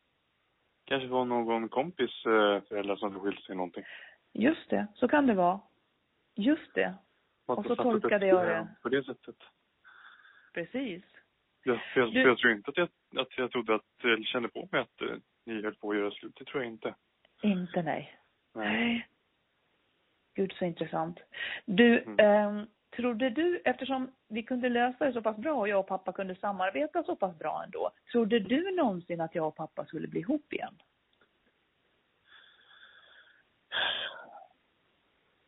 [0.85, 3.85] Kanske var någon kompis eh, föräldrar som skilt sig någonting.
[4.33, 5.61] Just det, så kan det vara.
[6.35, 6.95] Just det,
[7.59, 8.69] Och så tolkade jag eh, det.
[8.83, 9.37] På det sättet.
[10.55, 11.05] precis.
[11.65, 14.25] Jag, för jag, Du- för jag tror inte att jag, att jag trodde att, eller
[14.25, 16.37] kände på mig att eh, ni höll på att göra slut.
[16.39, 16.95] Det tror jag inte.
[17.43, 18.19] Inte nej.
[18.55, 19.09] Nej.
[20.35, 21.21] Gud så intressant.
[21.65, 22.19] Du, Mm.
[22.19, 26.13] ehm, trodde du, eftersom vi kunde lösa det så pass bra och jag och pappa
[26.13, 27.91] kunde samarbeta så pass bra ändå.
[28.13, 30.75] Trodde du någonsin att jag och pappa skulle bli ihop igen?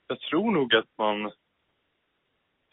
[0.06, 1.32] Jag tror nog att man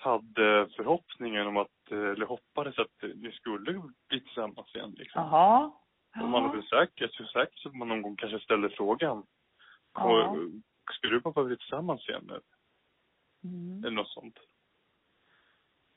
[0.01, 5.21] hade förhoppningen om att, eller hoppades att ni skulle bli tillsammans igen liksom.
[5.21, 5.71] Jaha.
[6.21, 9.25] Och man är väl säker, jag tror säkert att man någon gång kanske ställde frågan.
[9.93, 10.35] Ja.
[10.93, 12.29] Skulle du pappa bli tillsammans igen?
[12.29, 12.41] Eller,
[13.43, 13.79] Mm.
[13.83, 14.39] eller något sånt.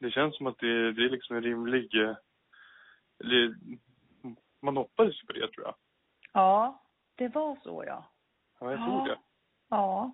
[0.00, 1.94] Det känns som att det, det är liksom en rimlig...
[3.24, 3.54] Eller,
[4.62, 5.74] man hoppades på det tror jag.
[6.32, 6.82] Ja,
[7.14, 8.04] det var så ja.
[8.60, 8.86] Ja, jag Ja.
[8.86, 9.18] tror det.
[9.68, 10.12] Ja.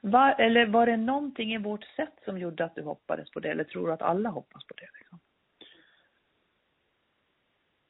[0.00, 3.50] Var, eller var det någonting i vårt sätt som gjorde att du hoppades på det?
[3.50, 4.88] Eller tror du att alla hoppas på det?
[4.98, 5.20] Liksom?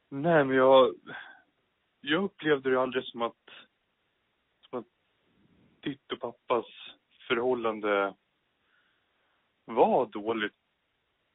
[0.08, 0.94] Nej, men jag...
[2.00, 3.50] Jag upplevde det aldrig som att...
[4.60, 4.86] Som att
[5.80, 6.66] ditt och pappas
[7.28, 8.14] förhållande
[9.64, 10.54] var dåligt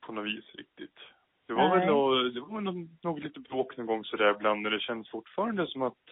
[0.06, 1.00] på något vis riktigt.
[1.48, 1.80] Det var Nej.
[1.80, 5.10] väl nog, det var nog, nog lite bråk någon gång sådär ibland när det känns
[5.10, 6.04] fortfarande som att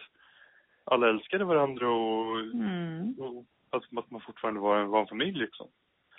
[0.84, 3.14] alla älskade varandra och, Mm.
[3.18, 3.44] och
[3.76, 5.70] att, att man fortfarande var en, var en familj liksom.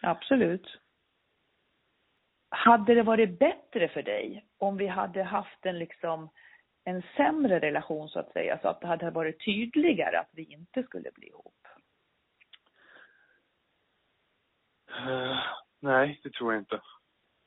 [0.02, 0.80] Absolut.
[2.50, 6.30] Hade det varit bättre för dig om vi hade haft en liksom
[6.84, 10.84] en sämre relation så att säga, så att det hade varit tydligare att vi inte
[10.84, 11.68] skulle bli ihop?
[14.90, 15.40] Eh,
[15.80, 16.82] nej, det tror jag inte.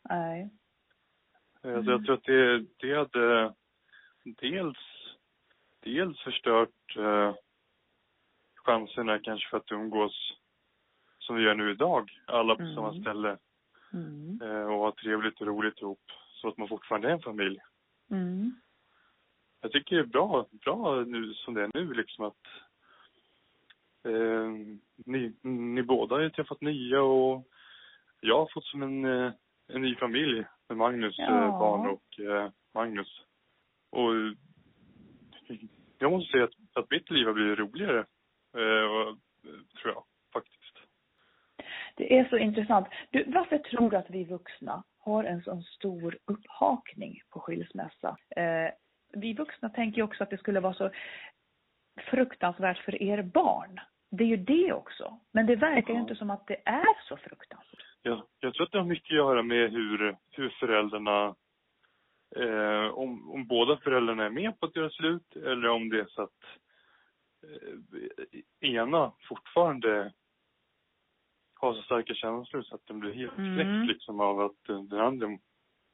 [0.09, 0.51] Nej.
[1.65, 3.55] Eh, Alltså jag tror att det, det hade
[4.25, 4.79] dels,
[5.81, 7.35] dels förstört eh,
[8.69, 10.33] chanserna kanske för att umgås
[11.19, 12.75] som vi gör nu idag, alla på Mm.
[12.75, 13.39] samma ställe
[13.93, 14.41] Mm.
[14.43, 16.03] eh, och ha trevligt och roligt ihop
[16.33, 17.59] så att man fortfarande är en familj.
[18.11, 18.53] Mm.
[19.61, 22.45] Jag tycker det är bra, bra nu som det är nu liksom att
[24.05, 24.51] eh,
[25.07, 27.45] ni, ni båda har ju träffat nya och
[28.21, 29.33] jag har fått som en, eh,
[29.69, 31.45] en ny familj med Magnus Ja.
[31.45, 33.23] eh, barn och eh, Magnus.
[33.91, 34.11] Och
[35.99, 36.55] jag måste säga att,
[36.85, 38.05] att mitt liv har blivit roligare,
[38.59, 39.15] eh,
[39.81, 40.79] tror jag faktiskt.
[41.97, 42.87] Det är så intressant.
[43.11, 48.17] Du, varför tror du att vi vuxna har en sån stor upphakning på skilsmässa?
[48.37, 48.71] Eh,
[49.13, 50.91] vi vuxna tänker ju också att det skulle vara så
[52.11, 53.81] fruktansvärt för er barn.
[54.11, 55.19] Det är ju det också.
[55.33, 56.01] Men det verkar ju Ja.
[56.01, 57.85] inte som att det är så fruktansvärt.
[58.03, 61.35] Jag, jag tror att det har mycket att göra med hur, hur föräldrarna,
[62.37, 66.07] eh, om, om båda föräldrarna är med på att göra slut eller om det är
[66.09, 66.43] så att
[68.61, 70.13] ena fortfarande
[71.55, 73.55] har så starka känslor så att den blir helt Mm.
[73.55, 75.39] knäckt liksom av att eh, den andra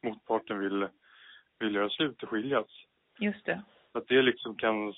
[0.02, 0.88] motparten vill,
[1.58, 2.66] vill göra slut och skiljas.
[3.18, 3.62] Just det.
[3.92, 4.94] Att det liksom kan,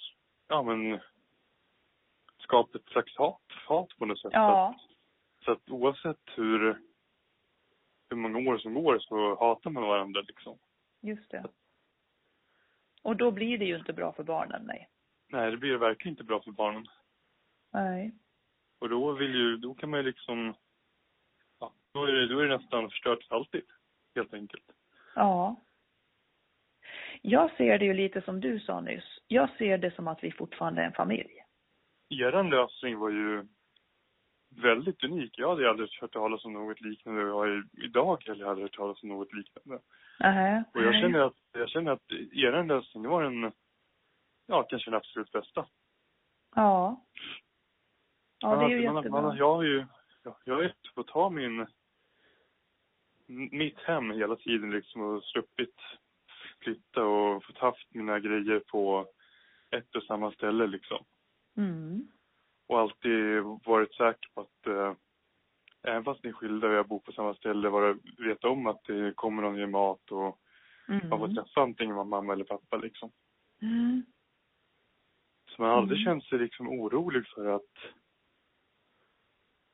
[0.48, 1.00] ja men,
[2.38, 4.32] skapa ett slags hat, hat på något sätt.
[4.32, 4.80] Så att- Ja,
[5.44, 6.82] så att oavsett hur,
[8.10, 10.58] hur många år som går så hatar man varandra liksom.
[11.00, 11.44] just det.
[13.02, 14.88] Och då blir det ju inte bra för barnen, nej.
[15.28, 16.86] Nej, det blir verkligen inte bra för barnen.
[17.72, 18.14] Nej.
[18.78, 20.54] Och då vill ju, då kan man ju liksom,
[21.60, 23.62] ja, då är det, då är det nästan förstört för alltid.
[24.14, 24.64] Helt enkelt.
[25.14, 25.56] Ja.
[27.22, 29.20] Jag ser det ju lite som du sa nyss.
[29.26, 31.42] Jag ser det som att vi fortfarande är en familj.
[32.08, 33.46] Eran lösning var ju
[34.48, 35.38] väldigt unik.
[35.38, 38.76] Jag hade aldrig hört talas om något liknande och jag har idag heller aldrig hört
[38.76, 39.82] talas om något liknande.
[40.20, 40.64] Nähä.
[40.74, 43.52] Och jag känner att, jag känner att eran lösning, var den,
[44.46, 45.66] ja, kanske den absolut bästa.
[46.54, 47.04] Ja.
[48.38, 49.22] Ja, det är ju man, jättebra.
[49.22, 49.86] Man, jag har ju,
[50.44, 51.66] jag, har ju fått ha min,
[53.50, 55.80] mitt hem hela tiden liksom och sluppit
[56.60, 59.06] flytta och fått haft mina grejer på
[59.70, 61.04] ett och samma ställe liksom.
[61.56, 62.08] Mm.
[62.66, 64.92] Och alltid varit säker på att eh,
[65.82, 68.84] även fast ni är skilda och jag bor på samma ställe, vara, veta om att
[68.84, 70.40] det kommer någon ge mat och
[70.88, 71.34] man får Mm.
[71.34, 73.10] träffa antingen mamma eller pappa liksom.
[73.62, 74.02] Mm.
[75.56, 76.04] Så man har aldrig Mm.
[76.04, 77.62] känt sig liksom orolig för att,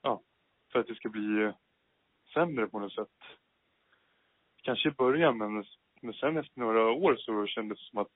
[0.02, 0.22] ja,
[0.72, 1.52] för att det ska bli
[2.34, 3.08] sämre på något sätt.
[4.64, 5.64] kanske i början men,
[6.00, 8.12] men sen efter några år så kändes det som att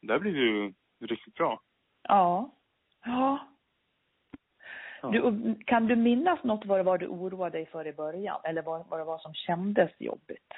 [0.00, 1.60] det här blev ju riktigt bra.
[2.02, 2.50] Ja.
[3.04, 3.38] Ja.
[5.02, 5.08] Ja.
[5.10, 8.40] Du, kan du minnas något vad det var du oroade dig för i början?
[8.44, 10.52] Eller vad, vad det var som kändes jobbigt?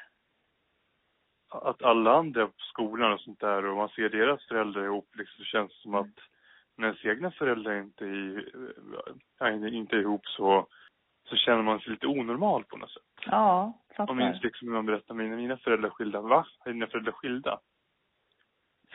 [1.52, 5.36] Att alla andra på skolan och sånt där och man ser deras föräldrar ihop liksom
[5.38, 6.14] så känns det som att
[6.76, 8.52] när ens egna föräldrar inte är,
[9.38, 10.66] ja, inte är ihop så,
[11.28, 13.02] så känner man sig lite onormal på något sätt.
[13.26, 14.44] Ja, Jag minns fattar.
[14.48, 16.20] liksom när man berättar mina, mina föräldrar är skilda.
[16.20, 16.46] Va?
[16.64, 17.60] Är dina föräldrar skilda?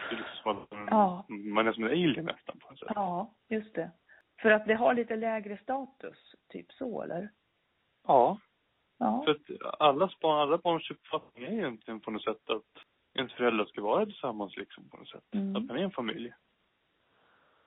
[0.09, 1.25] Det är liksom som att man, Ja.
[1.29, 2.91] man är som en alien nästan på något sätt.
[2.95, 3.91] Ja, just det.
[4.41, 7.29] För att det har lite lägre status, typ så eller?
[8.07, 8.39] Ja.
[8.97, 9.23] Ja.
[9.25, 12.83] För att allas barn, alla barns uppfattning är egentligen på något sätt att
[13.15, 15.23] ens föräldrar ska vara tillsammans liksom på något sätt.
[15.33, 15.55] Mm.
[15.55, 16.33] Att man är en familj.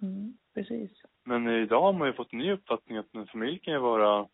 [0.03, 1.03] Mm, precis.
[1.25, 4.29] Men idag har man ju fått en ny uppfattning att en familj kan ju vara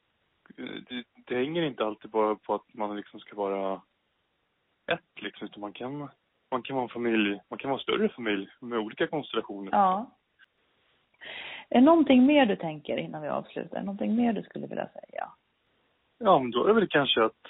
[0.56, 3.82] det, det hänger inte alltid bara på att man liksom ska vara
[4.92, 6.09] ett liksom, utan man kan,
[6.50, 9.72] man kan vara en familj, man kan vara en större familj med olika konstellationer.
[9.72, 10.11] Ja.
[11.68, 13.82] Är någonting mer du tänker innan vi avslutar?
[13.82, 15.32] Någonting mer du skulle vilja säga?
[16.18, 17.46] Ja, men då är det väl kanske att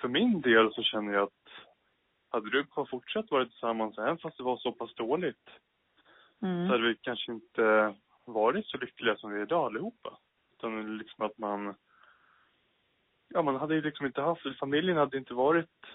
[0.00, 1.48] för min del så känner jag att
[2.30, 5.50] hade du bara fortsatt vara tillsammans även fast det var så pass dåligt
[6.44, 6.66] Mm.
[6.66, 10.18] så hade vi kanske inte varit så lyckliga som vi är idag allihopa.
[10.52, 11.74] Utan liksom att man,
[13.28, 15.86] ja man hade ju liksom inte haft, familjen hade inte varit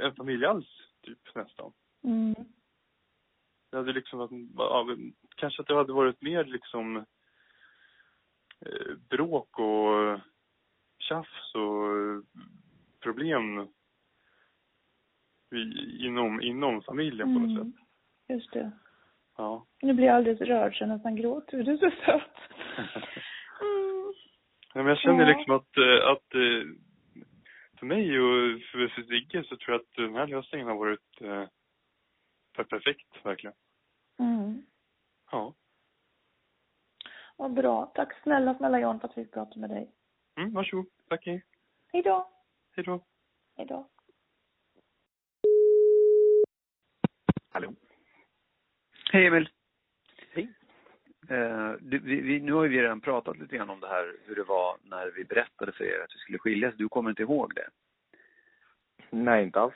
[0.00, 0.66] en familj alls,
[1.02, 1.72] typ nästan.
[2.04, 2.34] Mm.
[3.70, 4.96] Det hade liksom varit, ja,
[5.36, 6.96] kanske att det hade varit mer liksom
[8.60, 10.20] eh, bråk och
[11.08, 12.24] tjafs och
[13.00, 13.68] problem
[15.54, 17.72] i, inom, inom familjen på något Mm.
[17.72, 17.80] sätt.
[18.28, 18.70] Just det.
[19.36, 19.66] Ja.
[19.82, 21.62] Nu blir jag alldeles rörd så jag nästan gråter.
[21.62, 22.36] Du är så söt.
[23.60, 24.12] Mm.
[24.74, 25.36] Ja, men jag känner Ja.
[25.38, 26.68] liksom att, eh, att eh,
[27.78, 31.44] för mig och för, Sigge så tror jag att den här lösningen har varit eh,
[32.56, 33.56] per- perfekt, verkligen.
[34.18, 34.62] Mm.
[35.30, 35.54] Ja.
[37.36, 37.86] Vad bra.
[37.94, 39.90] Tack snälla, snälla Jan för att vi fick prata med dig.
[40.36, 40.86] Mm, varsågod.
[41.08, 41.44] Tack, hej.
[41.92, 42.30] Hej då.
[42.76, 43.04] Hej då.
[43.56, 43.88] Hej då.
[47.50, 47.72] Hallå.
[49.12, 49.48] Hej Emil.
[50.32, 50.48] Hej.
[51.28, 54.34] Eh, du, vi, vi, nu har vi redan pratat lite grann om det här, hur
[54.36, 56.74] det var när vi berättade för er att vi skulle skiljas.
[56.76, 57.68] Du kommer inte ihåg det?
[59.10, 59.74] Nej, inte alls.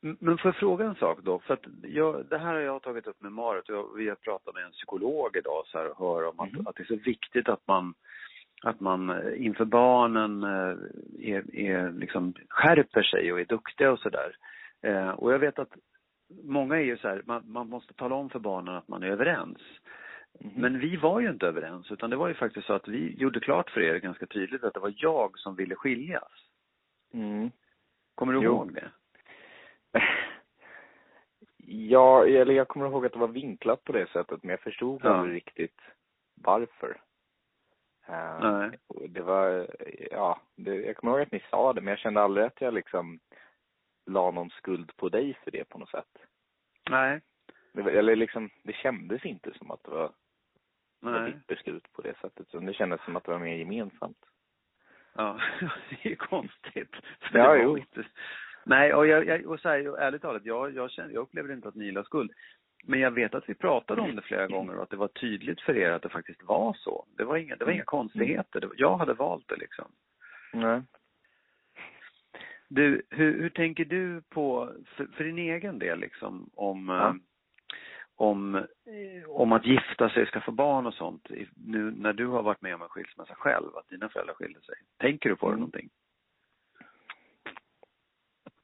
[0.00, 1.38] Men får jag fråga en sak då?
[1.38, 4.16] För att jag, det här har jag tagit upp med Marit och jag, vi har
[4.16, 6.66] pratat med en psykolog idag så här, och hör om att, Mhm.
[6.66, 7.94] att det är så viktigt att man
[8.62, 10.76] att man eh, inför barnen eh,
[11.18, 14.36] är, är liksom skärper sig och är duktiga och sådär.
[14.82, 15.72] Eh, och jag vet att
[16.42, 19.06] många är ju så här, man, man måste tala om för barnen att man är
[19.10, 19.58] överens.
[20.40, 20.52] Mhm.
[20.56, 23.40] Men vi var ju inte överens utan det var ju faktiskt så att vi gjorde
[23.40, 26.32] klart för er ganska tydligt att det var jag som ville skiljas.
[27.12, 27.50] Mm.
[28.14, 28.44] Kommer du Jo.
[28.52, 28.90] ihåg det?
[31.72, 35.00] Ja, eller jag kommer ihåg att det var vinklat på det sättet, men jag förstod
[35.04, 35.08] Ja.
[35.08, 35.80] aldrig riktigt
[36.34, 37.00] varför.
[38.10, 38.78] Eh, Nej.
[39.08, 39.66] Det var,
[40.10, 42.74] ja, det, jag kommer ihåg att ni sa det, men jag kände aldrig att jag
[42.74, 43.20] liksom
[44.06, 46.18] la någon skuld på dig för det på något sätt.
[46.90, 47.20] Nej.
[47.72, 50.12] Det, eller liksom, det kändes inte som att det var,
[51.00, 51.32] Nej.
[51.32, 54.24] ditt beslut på det sättet, utan det kändes som att det var mer gemensamt.
[55.14, 55.40] Ja,
[55.90, 56.96] det är ju konstigt.
[57.20, 57.78] Ja, Det var jo.
[57.78, 58.04] Inte...
[58.64, 61.68] Nej, och, jag, jag, och så här, ärligt talat, jag, jag, känner, jag upplever inte
[61.68, 62.32] att ni la skuld.
[62.82, 65.60] Men jag vet att vi pratade om det flera gånger och att det var tydligt
[65.60, 67.06] för er att det faktiskt var så.
[67.16, 68.60] Det var inga, det var inga konstigheter.
[68.60, 69.92] Det var, jag hade valt det liksom.
[70.52, 70.82] Nej.
[72.68, 77.08] Du, hur, hur tänker du på, för, för din egen del liksom, om, Ja.
[77.08, 77.14] eh,
[78.14, 78.64] om, eh,
[79.28, 82.82] om att gifta sig, skaffa barn och sånt, nu när du har varit med om
[82.82, 84.74] en skilsmässa själv, att dina föräldrar skilde sig.
[84.96, 85.60] Tänker du på det Mm.
[85.60, 85.90] någonting?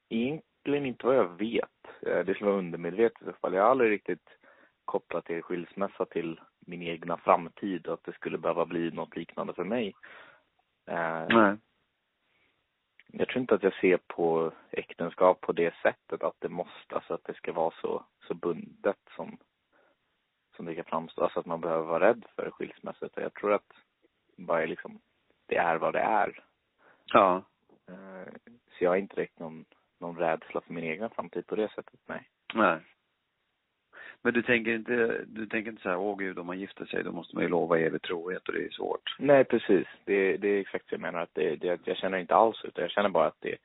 [0.08, 1.70] Egentligen inte vad jag vet.
[2.02, 3.54] Eh, Det skulle vara undermedvetet i fall.
[3.54, 4.28] Jag har aldrig riktigt
[4.84, 9.52] kopplat er skilsmässa till min egna framtid och att det skulle behöva bli något liknande
[9.54, 9.94] för mig.
[10.86, 11.56] Eh, Nej.
[13.12, 17.14] Jag tror inte att jag ser på äktenskap på det sättet att det måste, alltså
[17.14, 19.38] att det ska vara så, så bundet som,
[20.56, 21.22] som det kan framstå.
[21.22, 23.08] Alltså att man behöver vara rädd för skilsmässa.
[23.14, 23.72] Jag tror att
[24.36, 25.00] bara är liksom,
[25.46, 26.44] det är vad det är.
[27.04, 27.42] Ja.
[27.88, 28.32] Eh,
[28.78, 29.64] Så jag har inte direkt någon,
[30.00, 32.28] någon rädsla för min egen framtid på det sättet, nej.
[32.54, 32.78] Nej.
[34.22, 37.02] Men du tänker inte, du tänker inte så här, åh gud, om man gifter sig
[37.04, 39.16] då måste man ju lova evig trohet och det är svårt.
[39.18, 39.86] Nej, precis.
[40.04, 41.20] Det, det är exakt det jag menar.
[41.20, 43.56] Att det, det, jag känner inte alls utan jag känner bara att det,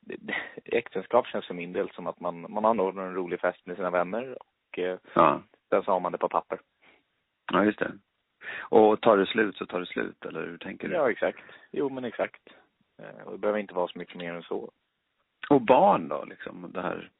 [0.00, 0.34] det, det
[0.64, 3.90] äktenskap känns för min del som att man, man anordnar en rolig fest med sina
[3.90, 5.42] vänner och eh, Ja.
[5.70, 6.60] sen så har man det på papper.
[7.52, 7.92] Ja, just det.
[8.58, 10.94] Och tar det slut så tar det slut, eller hur tänker du?
[10.94, 11.40] Ja, exakt.
[11.72, 12.42] Jo, men exakt.
[13.02, 14.70] Eh, och det behöver inte vara så mycket mer än så.
[15.50, 17.10] Och barn då, liksom, det här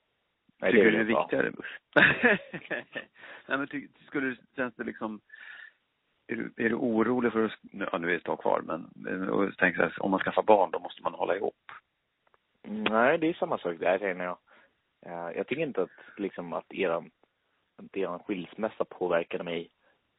[0.61, 1.53] Nej, Tycker är du det är viktigare?
[3.47, 5.21] Nej men ty, skulle du, känns det liksom
[6.27, 9.29] är du, är du orolig för att, ja nu är det ett tag kvar men,
[9.29, 11.55] och tänker så här, om man skaffar barn då måste man hålla ihop.
[12.63, 14.39] Nej, det är samma sak där känner jag.
[15.07, 17.11] Eh, Jag tycker inte att liksom att eran,
[17.77, 19.71] att eran skilsmässa påverkade mig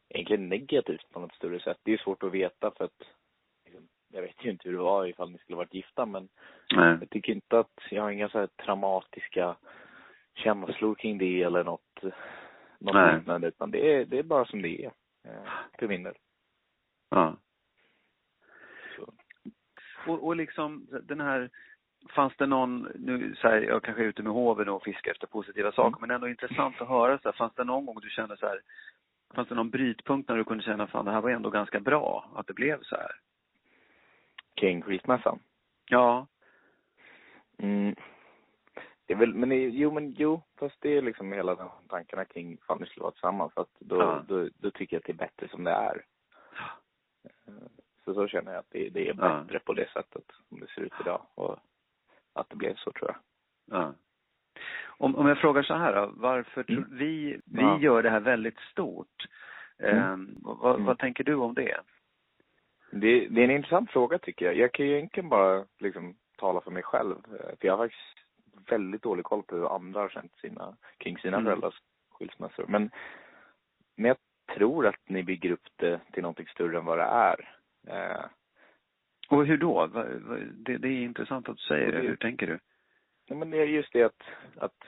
[0.10, 1.78] egentligen negativt på något större sätt.
[1.84, 3.02] Det är svårt att veta för att
[4.16, 6.30] jag vet ju inte hur det var ifall ni skulle varit gifta men
[6.76, 6.98] Nej.
[7.00, 9.56] jag tycker inte att jag har inga så här traumatiska
[10.36, 12.04] känslor kring det eller något,
[12.80, 14.92] något liknande utan det är, det är bara som det är.
[15.24, 15.50] eh,
[15.80, 16.16] För min del.
[17.10, 17.38] Ja.
[20.08, 21.50] Och, och liksom den här,
[22.10, 25.28] fanns det någon, nu så här, jag kanske är ute med hoven och fiskar efter
[25.28, 28.38] positiva saker, men ändå intressant att höra så här, fanns det någon gång du kände
[28.38, 28.62] så här,
[29.36, 32.32] fanns det någon brytpunkt när du kunde känna, fan det här var ändå ganska bra,
[32.36, 33.12] att det blev så här?
[34.56, 35.40] Kring skilsmässan.
[35.90, 36.28] Ja.
[37.58, 37.96] Mm.
[39.06, 42.26] Det är väl, men det, jo men jo, fast det är liksom hela den tankarna
[42.26, 43.54] kring fan vi skulle vara tillsammans.
[43.54, 44.24] För att då, Ja.
[44.28, 46.06] då, då tycker jag att det är bättre som det är.
[47.24, 47.54] Eh,
[48.06, 49.40] Så så känner jag att det, det är Ja.
[49.44, 51.22] bättre på det sättet som det ser ut idag.
[51.36, 51.58] Och
[52.34, 53.18] att det blev så tror jag.
[53.80, 53.94] Ja.
[54.88, 56.98] Om, om jag frågar så här då, varför tror Mm.
[56.98, 57.80] vi, vi Ja.
[57.80, 59.28] gör det här väldigt stort.
[59.80, 59.98] Mm.
[59.98, 60.86] Ehm, vad, Mm.
[60.86, 61.78] vad tänker du om det?
[63.00, 64.56] Det, det är en intressant fråga tycker jag.
[64.58, 67.16] Jag kan ju egentligen bara liksom tala för mig själv.
[67.34, 71.18] Eh, För jag har faktiskt väldigt dålig koll på hur andra har känt sina, kring
[71.18, 71.46] sina Mm.
[71.46, 71.82] föräldrars
[72.12, 72.66] skilsmässor.
[72.68, 72.90] Men,
[73.96, 74.18] men jag
[74.56, 77.58] tror att ni bygger upp det till någonting större än vad det är.
[77.88, 78.26] Eh,
[79.30, 79.88] Och hur då?
[80.54, 81.92] Det, det är intressant att du säger.
[81.92, 82.60] Det- Hur tänker du?
[83.26, 84.22] Ja, men det är just det att,
[84.58, 84.84] att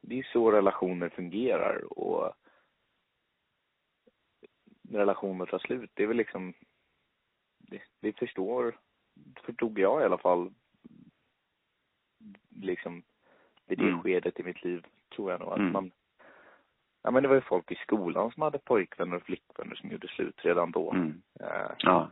[0.00, 2.32] det är så relationer fungerar och
[4.92, 6.54] när relationer tar slut, det är väl liksom,
[7.58, 8.76] det, det förstår,
[9.46, 10.50] förstod jag i alla fall,
[12.60, 13.02] liksom
[13.66, 14.02] vid det Mm.
[14.02, 15.72] skedet i mitt liv, tror jag nog att Mm.
[15.72, 15.90] man,
[17.02, 20.08] ja men det var ju folk i skolan som hade pojkvänner och flickvänner som gjorde
[20.08, 20.92] slut redan då.
[20.92, 21.22] Mm.
[21.40, 22.10] Eh, Ja.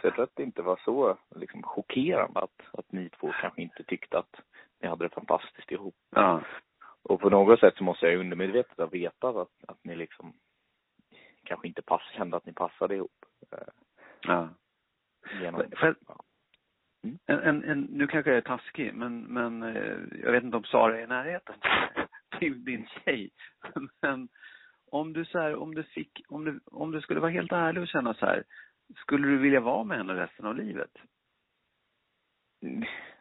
[0.00, 3.62] så jag tror att det inte var så liksom, chockerande att, att ni två kanske
[3.62, 4.40] inte tyckte att
[4.80, 5.94] ni hade det fantastiskt ihop.
[6.10, 6.42] Ja.
[7.02, 10.32] Och på något sätt så måste jag undermedvetet ha vetat att, att ni liksom
[11.46, 13.24] kanske inte pass, kände att ni passade ihop.
[13.52, 13.58] Eh,
[14.20, 14.48] ja.
[15.40, 16.22] genom, jag- ja.
[17.26, 20.64] En, en, en, nu kanske jag är taskig, men, men eh, jag vet inte om
[20.64, 21.54] Sara är i närheten
[22.38, 23.30] till din tjej.
[24.02, 24.28] Men
[24.90, 27.82] om du så här, om du fick, om du, om du skulle vara helt ärlig
[27.82, 28.44] och känna så här,
[28.96, 30.90] skulle du vilja vara med henne resten av livet?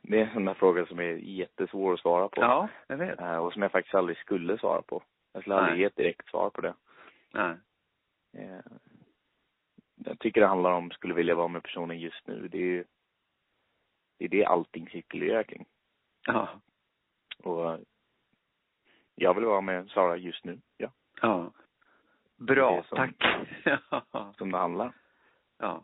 [0.01, 2.41] Det är en sån där fråga som är jättesvår att svara på.
[2.41, 3.19] Ja, jag vet.
[3.19, 5.03] Eh, och som jag faktiskt aldrig skulle svara på.
[5.33, 6.73] Jag skulle aldrig ge ett direkt svar på det.
[7.33, 7.55] Nej.
[8.35, 8.59] Eh,
[9.95, 12.47] Jag tycker det handlar om, skulle vilja vara med personen just nu.
[12.47, 12.85] Det är ju,
[14.17, 15.65] det är det allting cirkulerar kring.
[16.25, 16.49] Ja.
[17.43, 17.79] Och
[19.15, 20.91] jag vill vara med Sara just nu, ja.
[21.21, 21.51] Ja.
[22.35, 23.15] Bra, som- tack.
[24.37, 24.93] Som det handlar.
[25.57, 25.83] Ja.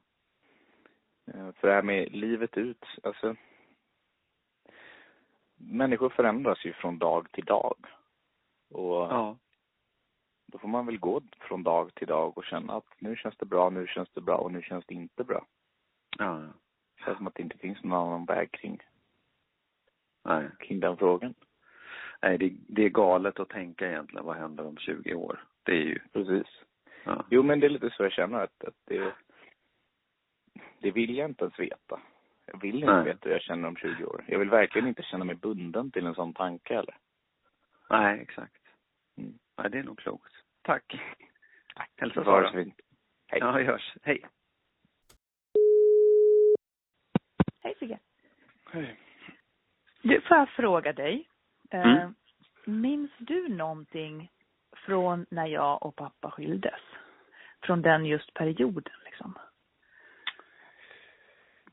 [1.33, 3.35] Eh, För det här med livet ut, alltså.
[5.55, 7.75] Människor förändras ju från dag till dag.
[8.69, 9.37] Och Ja.
[10.51, 13.45] Då får man väl gå från dag till dag och känna att nu känns det
[13.45, 15.45] bra, nu känns det bra och nu känns det inte bra.
[16.17, 16.41] Ja.
[16.95, 18.79] Det känns som att det inte finns någon annan väg kring,
[20.23, 20.49] Nej.
[20.59, 21.33] kring den frågan.
[22.21, 25.43] Nej, det, det är galet att tänka egentligen, vad händer om 20 år?
[25.63, 26.47] Det är ju, Precis.
[27.03, 27.25] ja.
[27.29, 29.13] Jo, men det är lite så jag känner att, att det,
[30.79, 32.01] det vill jag inte ens veta.
[32.45, 33.05] Jag vill inte Nej.
[33.05, 34.23] veta hur jag känner om 20 år.
[34.27, 36.97] Jag vill verkligen inte känna mig bunden till en sån tanke heller.
[37.89, 38.61] Nej, exakt.
[39.17, 39.39] Mm.
[39.57, 40.33] Nej, det är nog klokt.
[40.62, 40.95] Tack.
[41.97, 42.49] Hälsa Sara.
[42.51, 42.74] Hej.
[43.39, 43.95] Ja, vi hörs.
[44.03, 44.26] Hej.
[47.64, 47.99] Hej Sigge.
[48.72, 48.99] Hej.
[50.01, 51.28] Du, får jag fråga dig?
[51.70, 52.14] Eh, Mm.
[52.66, 54.32] minns du någonting
[54.86, 56.82] från när jag och pappa skildes?
[57.64, 59.38] Från den just perioden liksom?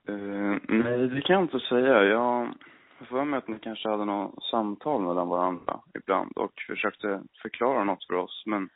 [0.09, 2.05] Eh, nej, det kan jag inte säga.
[2.05, 2.55] Jag
[2.99, 7.85] har för mig att ni kanske hade något samtal mellan varandra ibland och försökte förklara
[7.85, 8.43] något för oss.
[8.47, 8.69] Men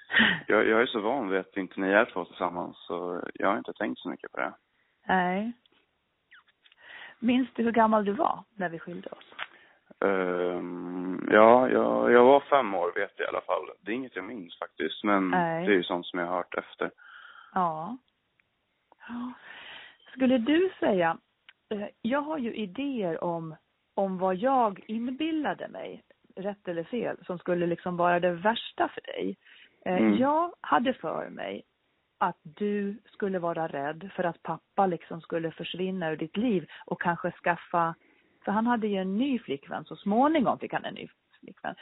[0.46, 3.58] jag, jag är så van vid att inte ni är två tillsammans så jag har
[3.58, 4.52] inte tänkt så mycket på det.
[5.06, 5.52] Nej.
[7.18, 9.34] Minns du hur gammal du var när vi skilde oss?
[10.00, 13.70] Ehm, ja, jag, jag var fem år vet jag i alla fall.
[13.80, 15.66] Det är inget jag minns faktiskt, men Nej.
[15.66, 16.90] det är ju sånt som jag har hört efter.
[17.54, 17.96] Ja.
[19.08, 19.32] ja.
[20.12, 21.18] Skulle du säga,
[21.70, 23.56] eh, jag har ju idéer om,
[23.98, 26.02] om vad jag inbillade mig,
[26.36, 29.36] rätt eller fel, som skulle liksom vara det värsta för dig.
[29.84, 30.16] Eh, Mm.
[30.16, 31.62] Jag hade för mig
[32.18, 37.02] att du skulle vara rädd för att pappa liksom skulle försvinna ur ditt liv och
[37.02, 37.94] kanske skaffa,
[38.44, 41.08] för han hade ju en ny flickvän, så småningom fick han en ny
[41.40, 41.74] flickvän.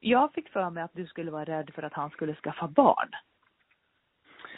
[0.00, 3.10] Jag fick för mig att du skulle vara rädd för att han skulle skaffa barn.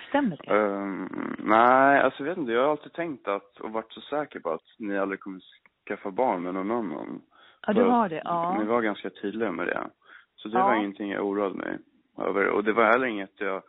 [0.08, 0.54] Stämmer det?
[0.54, 2.52] Um, nej, alltså jag vet inte.
[2.52, 5.40] Jag har alltid tänkt att, och varit så säker på att ni aldrig kommer
[5.86, 7.22] skaffa barn med någon annan.
[7.66, 8.22] Ja, du har det?
[8.24, 8.58] Ja.
[8.58, 9.90] Ni var ganska tydliga med det.
[10.36, 10.66] Så det Ja.
[10.66, 11.78] var ingenting jag oroade mig
[12.18, 12.48] över.
[12.48, 13.62] Och det var heller inget jag,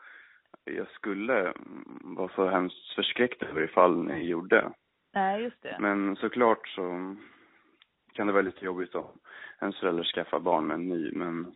[0.65, 1.53] jag skulle
[2.01, 4.71] vara så hemskt förskräckt över ifall ni gjorde.
[5.13, 5.77] Nej, just det.
[5.79, 7.15] Men såklart så
[8.13, 9.05] kan det vara lite jobbigt om
[9.61, 11.11] ens förälder skaffar barn med en ny.
[11.11, 11.51] Men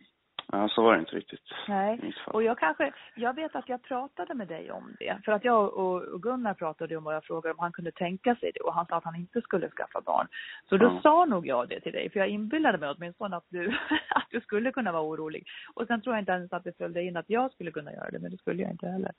[0.52, 4.34] ja, så var det inte riktigt Nej, och jag kanske, jag vet att jag pratade
[4.34, 5.18] med dig om det.
[5.24, 8.34] För att jag och, och Gunnar pratade om vad jag frågade om han kunde tänka
[8.36, 10.26] sig det och han sa att han inte skulle skaffa barn.
[10.68, 11.00] Så då Ja.
[11.02, 13.68] sa nog jag det till dig, för jag inbillade mig åtminstone att du,
[14.10, 15.46] att du skulle kunna vara orolig.
[15.74, 18.10] Och sen tror jag inte ens att det följde in att jag skulle kunna göra
[18.10, 19.12] det, men det skulle jag inte heller.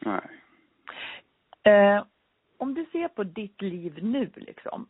[0.00, 0.20] Nej.
[1.62, 2.04] Eh,
[2.58, 4.88] om du ser på ditt liv nu liksom,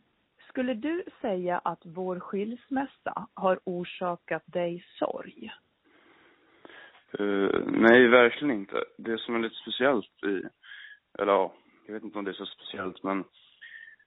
[0.49, 5.51] skulle du säga att vår skilsmässa har orsakat dig sorg?
[7.19, 8.83] Eh, nej, verkligen inte.
[8.97, 10.43] Det som är lite speciellt i,
[11.19, 11.53] eller ja,
[11.85, 13.23] jag vet inte om det är så speciellt men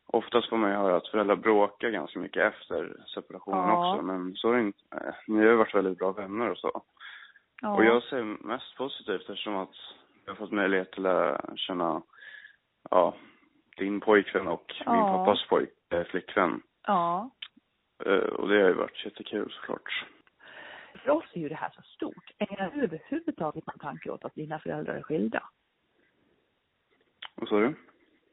[0.07, 3.93] oftast får man ju höra att föräldrar bråkar ganska mycket efter separationen Ja.
[3.93, 4.03] också.
[4.03, 4.79] Men så är det inte.
[4.93, 6.83] eh, Ni har ju varit väldigt bra vänner och så.
[7.63, 7.75] Ja.
[7.77, 9.75] Och jag ser mest positivt eftersom att
[10.25, 12.03] jag har fått möjlighet att lära känna,
[12.91, 13.15] ja,
[13.77, 15.17] din pojkvän och min Ja.
[15.19, 16.63] pappas pojk, eh, flickvän.
[16.87, 17.31] Ja.
[18.07, 20.05] Eh, Och det har ju varit jättekul såklart.
[21.03, 22.31] För oss är ju det här så stort.
[22.39, 25.43] Ägnar du överhuvudtaget någon tanke åt att dina föräldrar är skilda?
[27.35, 27.75] Vad sa du?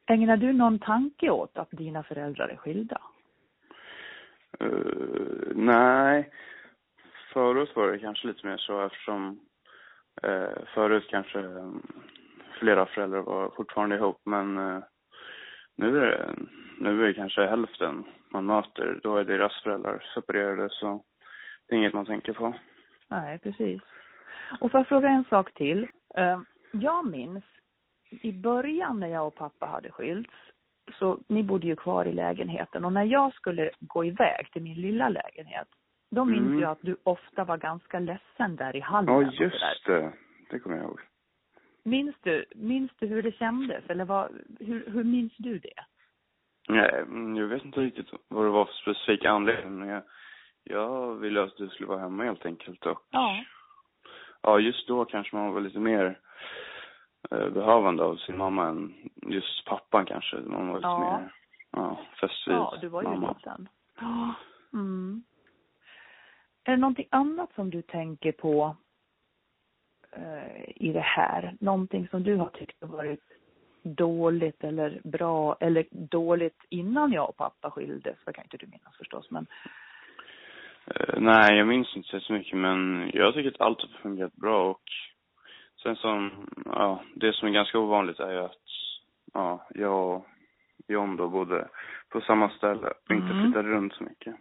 [0.06, 3.00] Ägnar du någon tanke åt att dina föräldrar är skilda?
[4.60, 4.68] Eh,
[5.54, 6.30] nej.
[7.32, 9.40] Förut var det kanske lite mer så eftersom
[10.26, 11.82] uh, förut kanske um,
[12.58, 14.82] flera föräldrar var fortfarande ihop men uh,
[15.76, 16.34] nu är det,
[16.78, 19.00] nu är det kanske hälften man möter.
[19.02, 21.04] Då är deras föräldrar separerade så
[21.68, 22.54] det är inget man tänker på.
[23.08, 23.82] Nej, precis.
[24.60, 25.86] Och får jag fråga en sak till?
[26.14, 26.40] Eh,
[26.72, 27.44] Jag minns
[28.10, 30.30] i början när jag och pappa hade skilts,
[30.98, 34.80] så ni bodde ju kvar i lägenheten och när jag skulle gå iväg till min
[34.80, 35.68] lilla lägenhet,
[36.10, 36.60] då minns Mm.
[36.60, 39.14] jag att du ofta var ganska ledsen där i hallen.
[39.14, 40.12] Ja, just det.
[40.50, 41.00] Det kommer jag ihåg.
[41.84, 45.84] Minns du, minns du hur det kändes eller vad, hur, hur minns du det?
[46.68, 47.04] Nej,
[47.40, 50.02] jag vet inte riktigt vad det var för specifik anledning men jag,
[50.68, 53.44] jag ville att du skulle vara hemma helt enkelt och Ja.
[54.42, 56.18] ja, just då kanske man var lite mer
[57.30, 58.94] eh, behövande av sin mamma än
[59.26, 60.36] just pappan kanske.
[60.36, 61.20] Man var lite Ja.
[61.20, 61.32] mer,
[61.70, 63.32] ja, fäst vid Ja, du var ju mamma.
[63.38, 63.68] liten.
[64.00, 64.34] Ja.
[64.72, 65.22] Mm.
[66.64, 68.76] Är det någonting annat som du tänker på
[70.12, 71.56] eh, i det här?
[71.60, 73.24] Någonting som du har tyckt har varit
[73.82, 78.16] dåligt eller bra eller dåligt innan jag och pappa skildes?
[78.26, 79.46] Det kan inte du minnas förstås, men
[80.94, 84.70] Eh, nej, jag minns inte så mycket men jag tycker att allt har fungerat bra
[84.70, 84.82] och
[85.82, 88.56] sen som, ja, det som är ganska ovanligt är ju att,
[89.34, 90.26] ja, jag och
[90.88, 91.68] John då bodde
[92.08, 93.42] på samma ställe och inte Mm.
[93.44, 94.36] flyttade runt så mycket.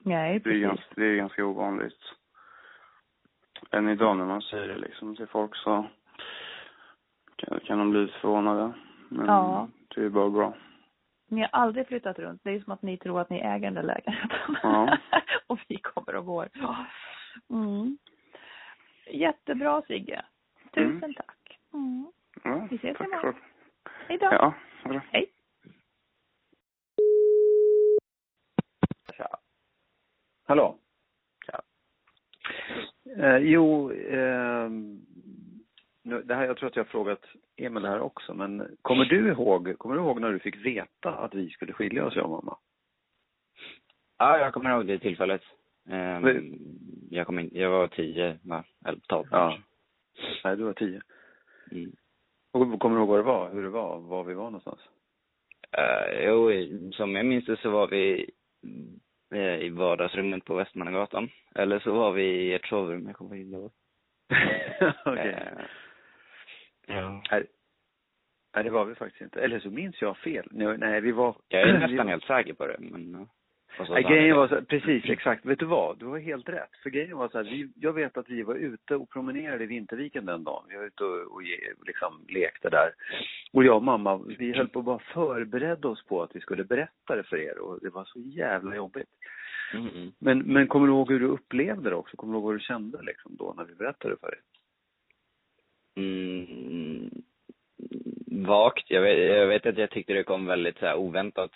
[0.00, 2.00] nej, Det är, ganska, det är ganska ovanligt.
[3.70, 5.86] Än idag när man säger det liksom till folk så
[7.36, 8.72] kan, kan de bli förvånade.
[9.08, 9.68] Men Ja.
[9.94, 10.54] det är bara bra.
[11.28, 12.40] Ni har aldrig flyttat runt.
[12.44, 14.56] Det är som att ni tror att ni äger den där lägenheten.
[14.62, 14.98] Ja.
[15.46, 16.48] och vi kommer och går.
[17.50, 17.98] Mm.
[19.10, 20.24] Jättebra Sigge.
[20.74, 21.14] Tusen Mm.
[21.14, 21.58] tack.
[21.74, 22.12] Mm.
[22.44, 23.34] Ja, Vi ses tack imorgon.
[23.34, 23.40] för
[24.08, 24.26] Hej då.
[24.26, 24.54] Ja,
[24.84, 25.02] det.
[25.10, 25.26] Hej.
[30.46, 30.78] Hallå?
[31.46, 31.62] Ja.
[33.24, 34.70] Eh, jo, eh,
[36.06, 37.24] nu, det här, jag tror att jag har frågat
[37.56, 41.10] Emil det här också, men kommer du ihåg, kommer du ihåg när du fick veta
[41.10, 42.58] att vi skulle skilja oss, jag och mamma?
[44.18, 45.42] Ja, jag kommer ihåg det tillfället.
[45.84, 46.58] Men-
[47.10, 48.64] jag, kom in, jag var tio, va?
[48.84, 49.58] eller tolv Ja.
[50.44, 51.00] Nej, du var tio.
[51.72, 51.92] Mm.
[52.52, 54.80] Och kommer du ihåg vad det var, hur det var, var vi var någonstans?
[55.78, 56.50] Uh, jo,
[56.92, 58.30] som jag minns det så var vi
[59.34, 61.30] eh, i vardagsrummet på Västmannagatan.
[61.54, 63.70] Eller så var vi i ert sovrum, jag kommer inte ihåg.
[65.04, 65.32] Okej.
[65.32, 65.64] Eh,
[66.86, 67.22] ja.
[67.30, 67.46] Nej.
[68.54, 69.40] Nej, det var vi faktiskt inte.
[69.40, 70.48] Eller så minns jag fel.
[70.50, 71.36] Nej, nej vi var...
[71.48, 73.28] Jag är nästan helt säker på det, men...
[73.76, 75.44] så Nej, grejen var så, precis, exakt.
[75.44, 75.98] Vet du vad?
[75.98, 76.76] Du har helt rätt.
[76.82, 79.66] För grejen var så här, vi, jag vet att vi var ute och promenerade i
[79.66, 80.64] Vinterviken den dagen.
[80.68, 81.42] Vi var ute och, och
[81.86, 82.90] liksom lekte där.
[83.52, 86.64] Och jag och mamma, vi höll på att bara förbereda oss på att vi skulle
[86.64, 89.08] berätta det för er och det var så jävla jobbigt.
[89.74, 90.12] Mm, mm.
[90.18, 92.16] Men, men kommer du ihåg hur du upplevde det också?
[92.16, 94.40] Kommer du ihåg vad du kände liksom då när vi berättade för dig?
[95.96, 97.10] Mm,
[98.46, 98.90] vagt.
[98.90, 101.50] Jag vet, jag vet att jag tyckte det kom väldigt så oväntat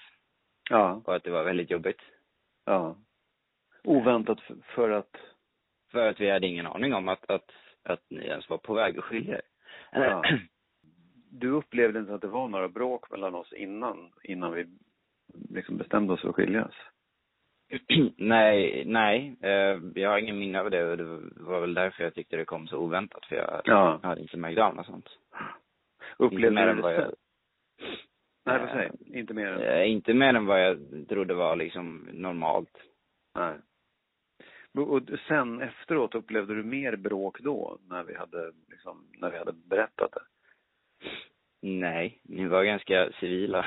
[0.71, 2.01] Ja, och att det var väldigt jobbigt.
[2.65, 2.97] ja.
[3.85, 5.17] Oväntat för, för att...
[5.91, 7.51] För att vi hade ingen aning om att, att,
[7.83, 9.43] att ni ens var på väg att skilja er.
[9.93, 10.23] Ja.
[11.33, 14.67] Du upplevde inte att det var några bråk mellan oss innan, innan vi
[15.51, 16.75] liksom bestämde oss för att skiljas?
[18.17, 19.37] nej, nej.
[19.43, 21.05] Eh, jag har ingen minne av det och det
[21.37, 24.01] var väl därför jag tyckte det kom så oväntat för jag Ja.
[24.03, 25.09] hade inte märkt av något sånt.
[25.09, 27.13] Inte Upplevde mer du än det vad jag?
[28.47, 29.61] Nej, vad säger Inte mer än...
[29.61, 32.77] eh, inte mer än vad jag trodde var liksom normalt.
[33.35, 33.55] Nej.
[34.75, 39.53] Och sen efteråt upplevde du mer bråk då, när vi hade, liksom, när vi hade
[39.53, 40.23] berättat det?
[41.63, 43.67] Nej, ni var ganska civila.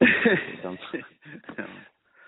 [0.50, 0.76] Liksom.
[1.56, 1.64] ja.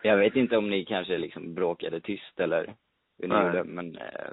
[0.03, 2.75] Jag vet inte om ni kanske liksom bråkade tyst eller
[3.19, 4.31] hur ni gjorde, men eh,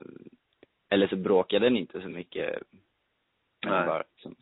[0.90, 2.64] eller så bråkade ni inte så mycket.
[3.66, 3.86] Men Nej.
[3.86, 4.36] bara liksom,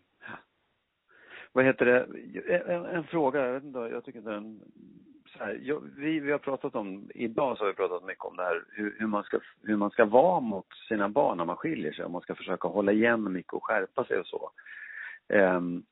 [1.52, 2.08] Vad heter det?
[2.74, 4.62] En, en fråga, jag vet inte, jag tycker den...
[5.26, 8.38] Så här, jag, vi, vi har pratat om, idag så har vi pratat mycket om
[8.38, 11.56] det här hur, hur, man ska, hur man ska vara mot sina barn när man
[11.56, 12.06] skiljer sig.
[12.06, 14.52] Om man ska försöka hålla igen mycket och skärpa sig och så.
[15.30, 15.84] Ehm,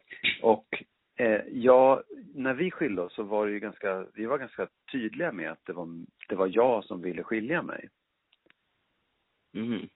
[0.41, 0.83] och
[1.19, 2.03] eh, ja,
[2.35, 5.65] när vi skilde oss så var det ju ganska, vi var ganska tydliga med att
[5.65, 5.87] det var,
[6.29, 7.89] det var jag som ville skilja mig.
[9.53, 9.89] mhm.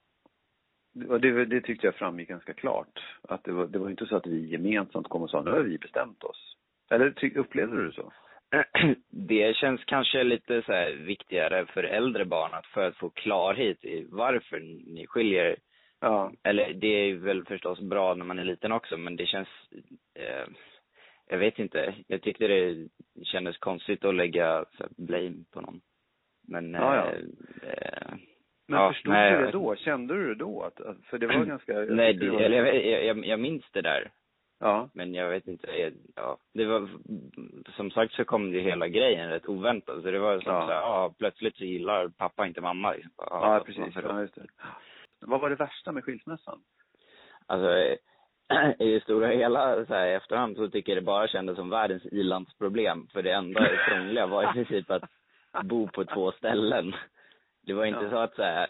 [1.09, 2.99] Och det, det tyckte jag framgick ganska klart.
[3.21, 5.59] Att det var, det var inte så att vi gemensamt kom och sa nu har
[5.59, 6.57] vi bestämt oss.
[6.91, 8.13] Eller ty, upplevde du det så?
[9.09, 13.85] Det känns kanske lite så här viktigare för äldre barn att för att få klarhet
[13.85, 14.59] i varför
[14.93, 15.55] ni skiljer er.
[15.99, 16.31] Ja.
[16.43, 19.47] Eller det är väl förstås bra när man är liten också, men det känns,
[20.15, 20.47] eh,
[21.29, 21.95] jag vet inte.
[22.07, 22.87] Jag tyckte det
[23.23, 25.81] kändes konstigt att lägga så blame på någon.
[26.47, 27.11] Men, Ja, ja.
[27.11, 28.13] eh, eh,
[28.67, 29.75] Men Ja, förstod nej, du det då?
[29.75, 30.61] Kände du det då?
[30.63, 31.73] Att, för det var ganska...
[31.73, 34.11] jag nej, det, var- eller jag, jag, jag, minns det där.
[34.59, 34.89] Ja.
[34.93, 36.89] Men jag vet inte, jag, ja, det var,
[37.75, 40.01] som sagt så kom det hela grejen rätt oväntat.
[40.03, 40.61] Så det var som Ja.
[40.61, 42.95] så här, ja, plötsligt så gillar pappa inte mamma.
[42.95, 43.95] Ja, Ja, vad- precis.
[44.03, 44.45] Ja, just det.
[45.21, 46.59] Vad var det värsta med skilsmässan?
[47.45, 47.95] Alltså,
[48.79, 51.69] i det stora hela så här, i efterhand så tycker jag det bara kändes som
[51.69, 53.07] världens ilandsproblem.
[53.13, 55.03] För det enda krångliga var i princip att
[55.63, 56.95] bo på två ställen.
[57.65, 58.09] Det var inte Ja.
[58.09, 58.67] så att så här,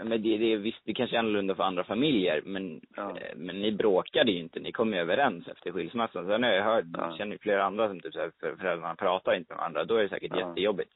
[0.00, 3.16] men det, det visst, det kanske är annorlunda för andra familjer, men, Ja.
[3.18, 6.26] eh, men ni bråkade ju inte, ni kom ju överens efter skilsmässan.
[6.26, 7.16] Sen har jag hört, Ja.
[7.18, 9.96] känner ju flera andra som typ så här, för- föräldrarna pratar inte med varandra, då
[9.96, 10.48] är det säkert Ja.
[10.48, 10.90] jättejobbigt.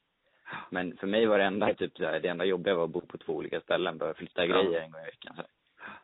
[0.69, 3.01] Men för mig var det enda typ så här, det enda jobbiga var att bo
[3.01, 5.49] på två olika ställen, bara flytta grejer en gång i veckan så här.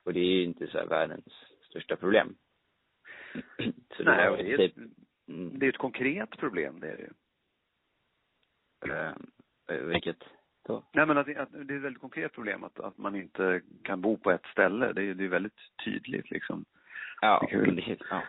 [0.04, 1.26] Och det är ju inte så här världens
[1.72, 2.36] största problem.
[3.98, 7.04] Så Nej, det i är, princip, ett, det är ett konkret problem, det är det
[7.04, 8.94] ju.
[8.94, 9.14] eh,
[9.78, 10.24] eh, vilket
[10.68, 10.84] då?
[10.94, 13.62] Nej, men att, det- att det är ett väldigt konkret problem att, att man inte
[13.84, 14.94] kan bo på ett ställe.
[14.94, 16.66] Det är, det är väldigt tydligt liksom.
[17.22, 18.24] Ja, Det är det, ja.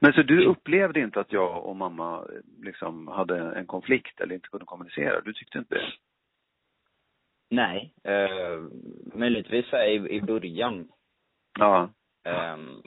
[0.00, 2.26] Men så du upplevde inte att jag och mamma
[2.62, 5.20] liksom hade en konflikt eller inte kunde kommunicera?
[5.20, 5.92] Du tyckte inte det?
[7.50, 8.60] Nej, eh,
[9.14, 10.88] möjligtvis i, i början.
[11.58, 11.90] Ja.
[12.26, 12.82] Ehm,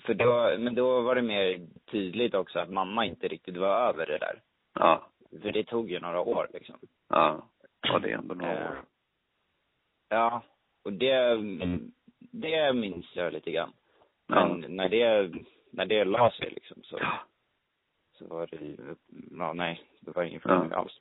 [0.00, 4.06] för då, men då var det mer tydligt också att mamma inte riktigt var över
[4.06, 4.40] det där.
[4.74, 5.08] Ja.
[5.42, 6.76] För det tog ju några år liksom.
[7.08, 7.48] Ja.
[7.80, 8.84] Ja, det är ändå några år.
[10.08, 10.42] Ja,
[10.84, 11.38] och det,
[12.32, 13.72] det minns jag lite grann.
[14.26, 14.48] Ja.
[14.48, 15.32] Men när det,
[15.70, 17.00] när det la sig liksom så,
[18.18, 18.94] så var det ju,
[19.38, 20.78] ja nej, det var ingen förändring Ja.
[20.78, 21.00] alls.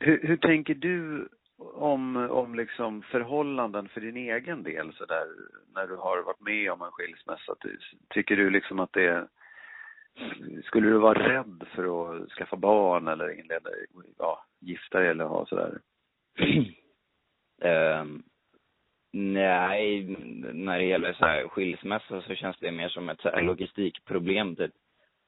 [0.00, 1.28] Hur, hur tänker du
[1.58, 5.26] om, om liksom förhållanden för din egen del så där,
[5.74, 7.54] när du har varit med om en skilsmässa?
[7.62, 7.76] Ty-
[8.08, 9.28] Tycker du liksom att det
[10.64, 11.84] skulle du vara rädd för
[12.22, 13.70] att skaffa barn eller inleda,
[14.18, 15.78] ja, gifta dig eller ha sådär?
[17.62, 18.22] Ehm,
[19.12, 20.16] nej,
[20.52, 24.56] när det gäller så här skilsmässa så känns det mer som ett så här logistikproblem
[24.56, 24.72] typ.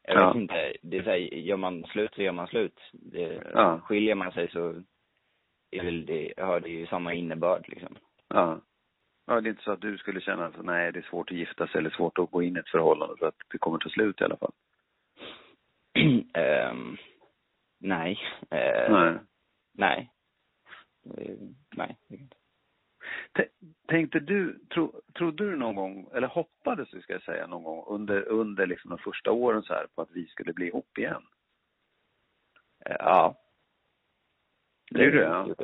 [0.03, 0.27] Jag Ja.
[0.33, 2.81] vet inte, det är så här, gör man slut så gör man slut.
[2.93, 3.81] Det, Ja.
[3.85, 4.83] Skiljer man sig så
[5.71, 7.97] är väl det, har det ju samma innebörd liksom.
[8.29, 8.61] Ja.
[9.27, 11.37] Ja, det är inte så att du skulle känna att nej, det är svårt att
[11.37, 13.89] gifta sig eller svårt att gå in i ett förhållande för att det kommer ta
[13.89, 14.53] slut i alla fall?
[16.35, 16.97] Ehm,
[17.79, 18.19] nej.
[18.51, 19.19] Eh, Nej.
[19.73, 20.11] Nej.
[21.17, 21.37] Eh,
[21.77, 21.97] nej.
[23.37, 23.49] T-
[23.89, 27.85] Tänkte du, tro, trodde du någon gång, eller hoppades du ska jag säga någon gång
[27.89, 31.23] under, under liksom de första åren så här på att vi skulle bli ihop igen?
[32.87, 33.37] Eh, Ja.
[34.91, 35.55] Det gjorde jag.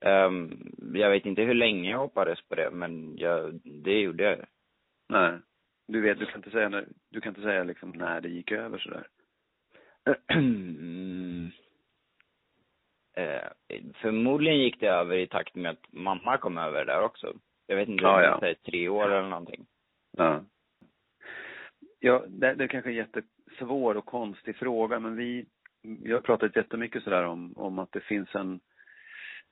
[0.00, 4.46] Ehm, jag vet inte hur länge jag hoppades på det, men jag, det gjorde jag.
[5.08, 5.38] Nej.
[5.88, 8.52] Du vet, du kan inte säga, när- du kan inte säga liksom när det gick
[8.52, 9.06] över så där.
[10.28, 11.50] Mm.
[13.16, 13.48] Eh,
[13.94, 17.34] förmodligen gick det över i takt med att mamma kom över där också.
[17.66, 18.38] Jag vet inte, om ja.
[18.40, 19.66] det är tre år eller någonting.
[20.16, 20.44] Ja.
[21.98, 25.46] Ja, det, det är kanske är en jättesvår och konstig fråga, men vi,
[26.02, 28.60] jag har pratat jättemycket sådär om, om att det finns en,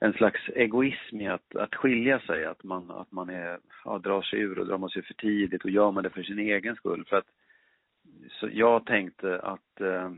[0.00, 4.22] en slags egoism i att, att skilja sig, att man, att man är, ja, drar
[4.22, 6.76] sig ur och drar man sig för tidigt och gör man det för sin egen
[6.76, 7.04] skull.
[7.08, 7.26] För att,
[8.30, 10.10] så jag tänkte att eh,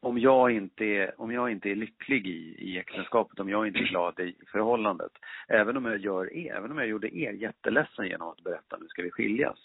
[0.00, 3.78] om jag inte är, om jag inte är lycklig i, i äktenskapet, om jag inte
[3.78, 5.12] är glad i förhållandet,
[5.48, 8.86] även om jag gör er, även om jag gjorde er jätteledsen genom att berätta nu
[8.88, 9.58] ska vi skiljas,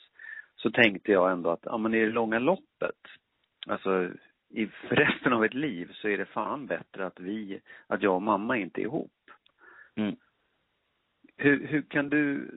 [0.55, 3.01] så tänkte jag ändå att, ja men i det långa loppet,
[3.67, 4.09] alltså
[4.49, 8.21] i resten av ett liv så är det fan bättre att vi, att jag och
[8.21, 9.11] mamma inte är ihop.
[9.95, 10.15] Mm.
[11.37, 12.51] Hur, hur kan du,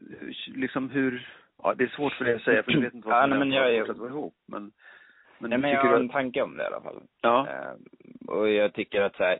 [0.47, 1.29] liksom hur,
[1.63, 3.31] ja det är svårt för dig att säga för du vet inte vad Ja, som
[3.31, 4.73] nej, men jag är- att vara ihop, men,
[5.39, 7.03] men, Nej, men jag har du en att- tanke om det i alla fall.
[7.21, 7.49] Ja.
[7.49, 7.73] Eh,
[8.29, 9.39] och jag tycker att så här,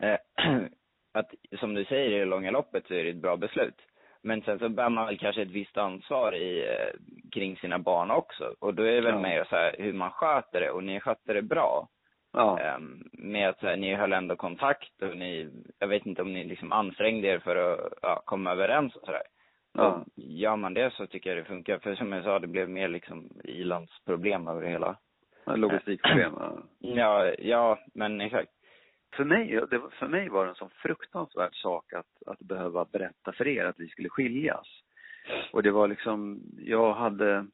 [0.00, 0.18] eh,
[1.12, 3.80] att som du säger i det långa loppet så är det ett bra beslut.
[4.22, 7.00] Men sen så bär man väl kanske ett visst ansvar i, eh,
[7.32, 8.54] kring sina barn också.
[8.58, 9.20] Och då är det väl Ja.
[9.20, 11.88] mer så här hur man sköter det och ni skötte det bra.
[12.32, 12.58] Ja.
[12.58, 16.32] Ehm, med att så här, ni höll ändå kontakt och ni, jag vet inte om
[16.32, 19.22] ni liksom ansträngde er för att ja, komma överens och sådär.
[19.74, 20.04] Ja.
[20.16, 21.78] Gör man det så tycker jag det funkar.
[21.78, 24.96] För som jag sa, det blev mer liksom ilandsproblem över det hela.
[25.46, 26.58] Logistikproblem, ja.
[26.78, 28.50] Ja, ja, men exakt.
[29.16, 32.84] För mig, det, var- för mig var det en sån fruktansvärd sak att, att behöva
[32.84, 34.66] berätta för er att vi skulle skiljas.
[35.52, 37.46] Och det var liksom, jag hade,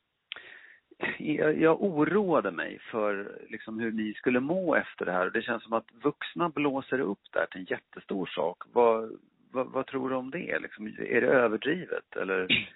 [1.19, 5.31] jag, jag oroade mig för liksom hur ni skulle må efter det här.
[5.31, 8.63] Det känns som att vuxna blåser upp det här till en jättestor sak.
[8.73, 9.19] Vad,
[9.51, 10.59] vad, vad tror du om det?
[10.59, 12.69] Liksom, är det överdrivet eller?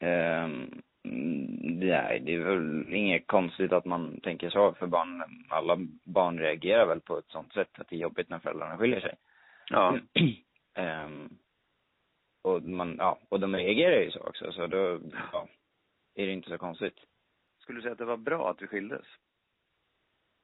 [0.00, 5.22] Um, nej, det är väl inget konstigt att man tänker så för barn.
[5.48, 9.00] Alla barn reagerar väl på ett sånt sätt att det är jobbigt när föräldrarna skiljer
[9.00, 9.14] sig.
[9.70, 9.98] Ja.
[10.76, 11.28] Ehm,
[12.42, 15.00] och man, ja, och de reagerar ju så också, så då,
[15.32, 15.48] ja,
[16.14, 16.96] är det inte så konstigt.
[17.58, 19.06] Skulle du säga att det var bra att vi skildes?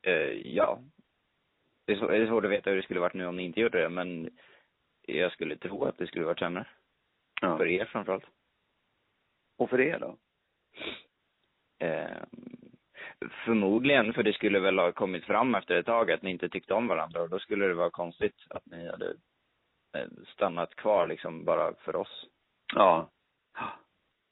[0.02, 0.80] Eh, ja.
[1.86, 3.42] Det är, så, det är svårt att veta hur det skulle varit nu om ni
[3.42, 4.30] inte gjorde det, men
[5.02, 6.66] jag skulle tro att det skulle varit sämre.
[7.40, 7.58] Ja.
[7.58, 8.24] För er framförallt.
[9.58, 10.16] Och för er då?
[11.78, 12.22] Eh,
[13.44, 16.74] förmodligen, för det skulle väl ha kommit fram efter ett tag att ni inte tyckte
[16.74, 19.14] om varandra och då skulle det vara konstigt att ni hade
[19.96, 22.26] eh, stannat kvar liksom bara för oss.
[22.74, 23.10] Ja.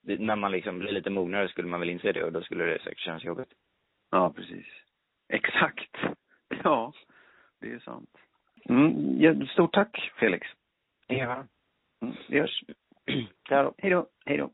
[0.03, 2.65] Det, när man liksom blir lite mognare skulle man väl inse det och då skulle
[2.65, 3.53] det säkert kännas jobbigt.
[4.11, 4.67] Ja, precis.
[5.29, 5.97] Exakt.
[6.65, 6.93] Ja,
[7.61, 8.11] det är sant.
[8.69, 10.47] Mm, ja, stort tack, Felix.
[11.07, 11.45] Ja.
[12.03, 12.65] Mm, vi hörs.
[13.49, 13.75] Ciao.
[13.79, 14.07] Hej då.
[14.27, 14.51] Hej då.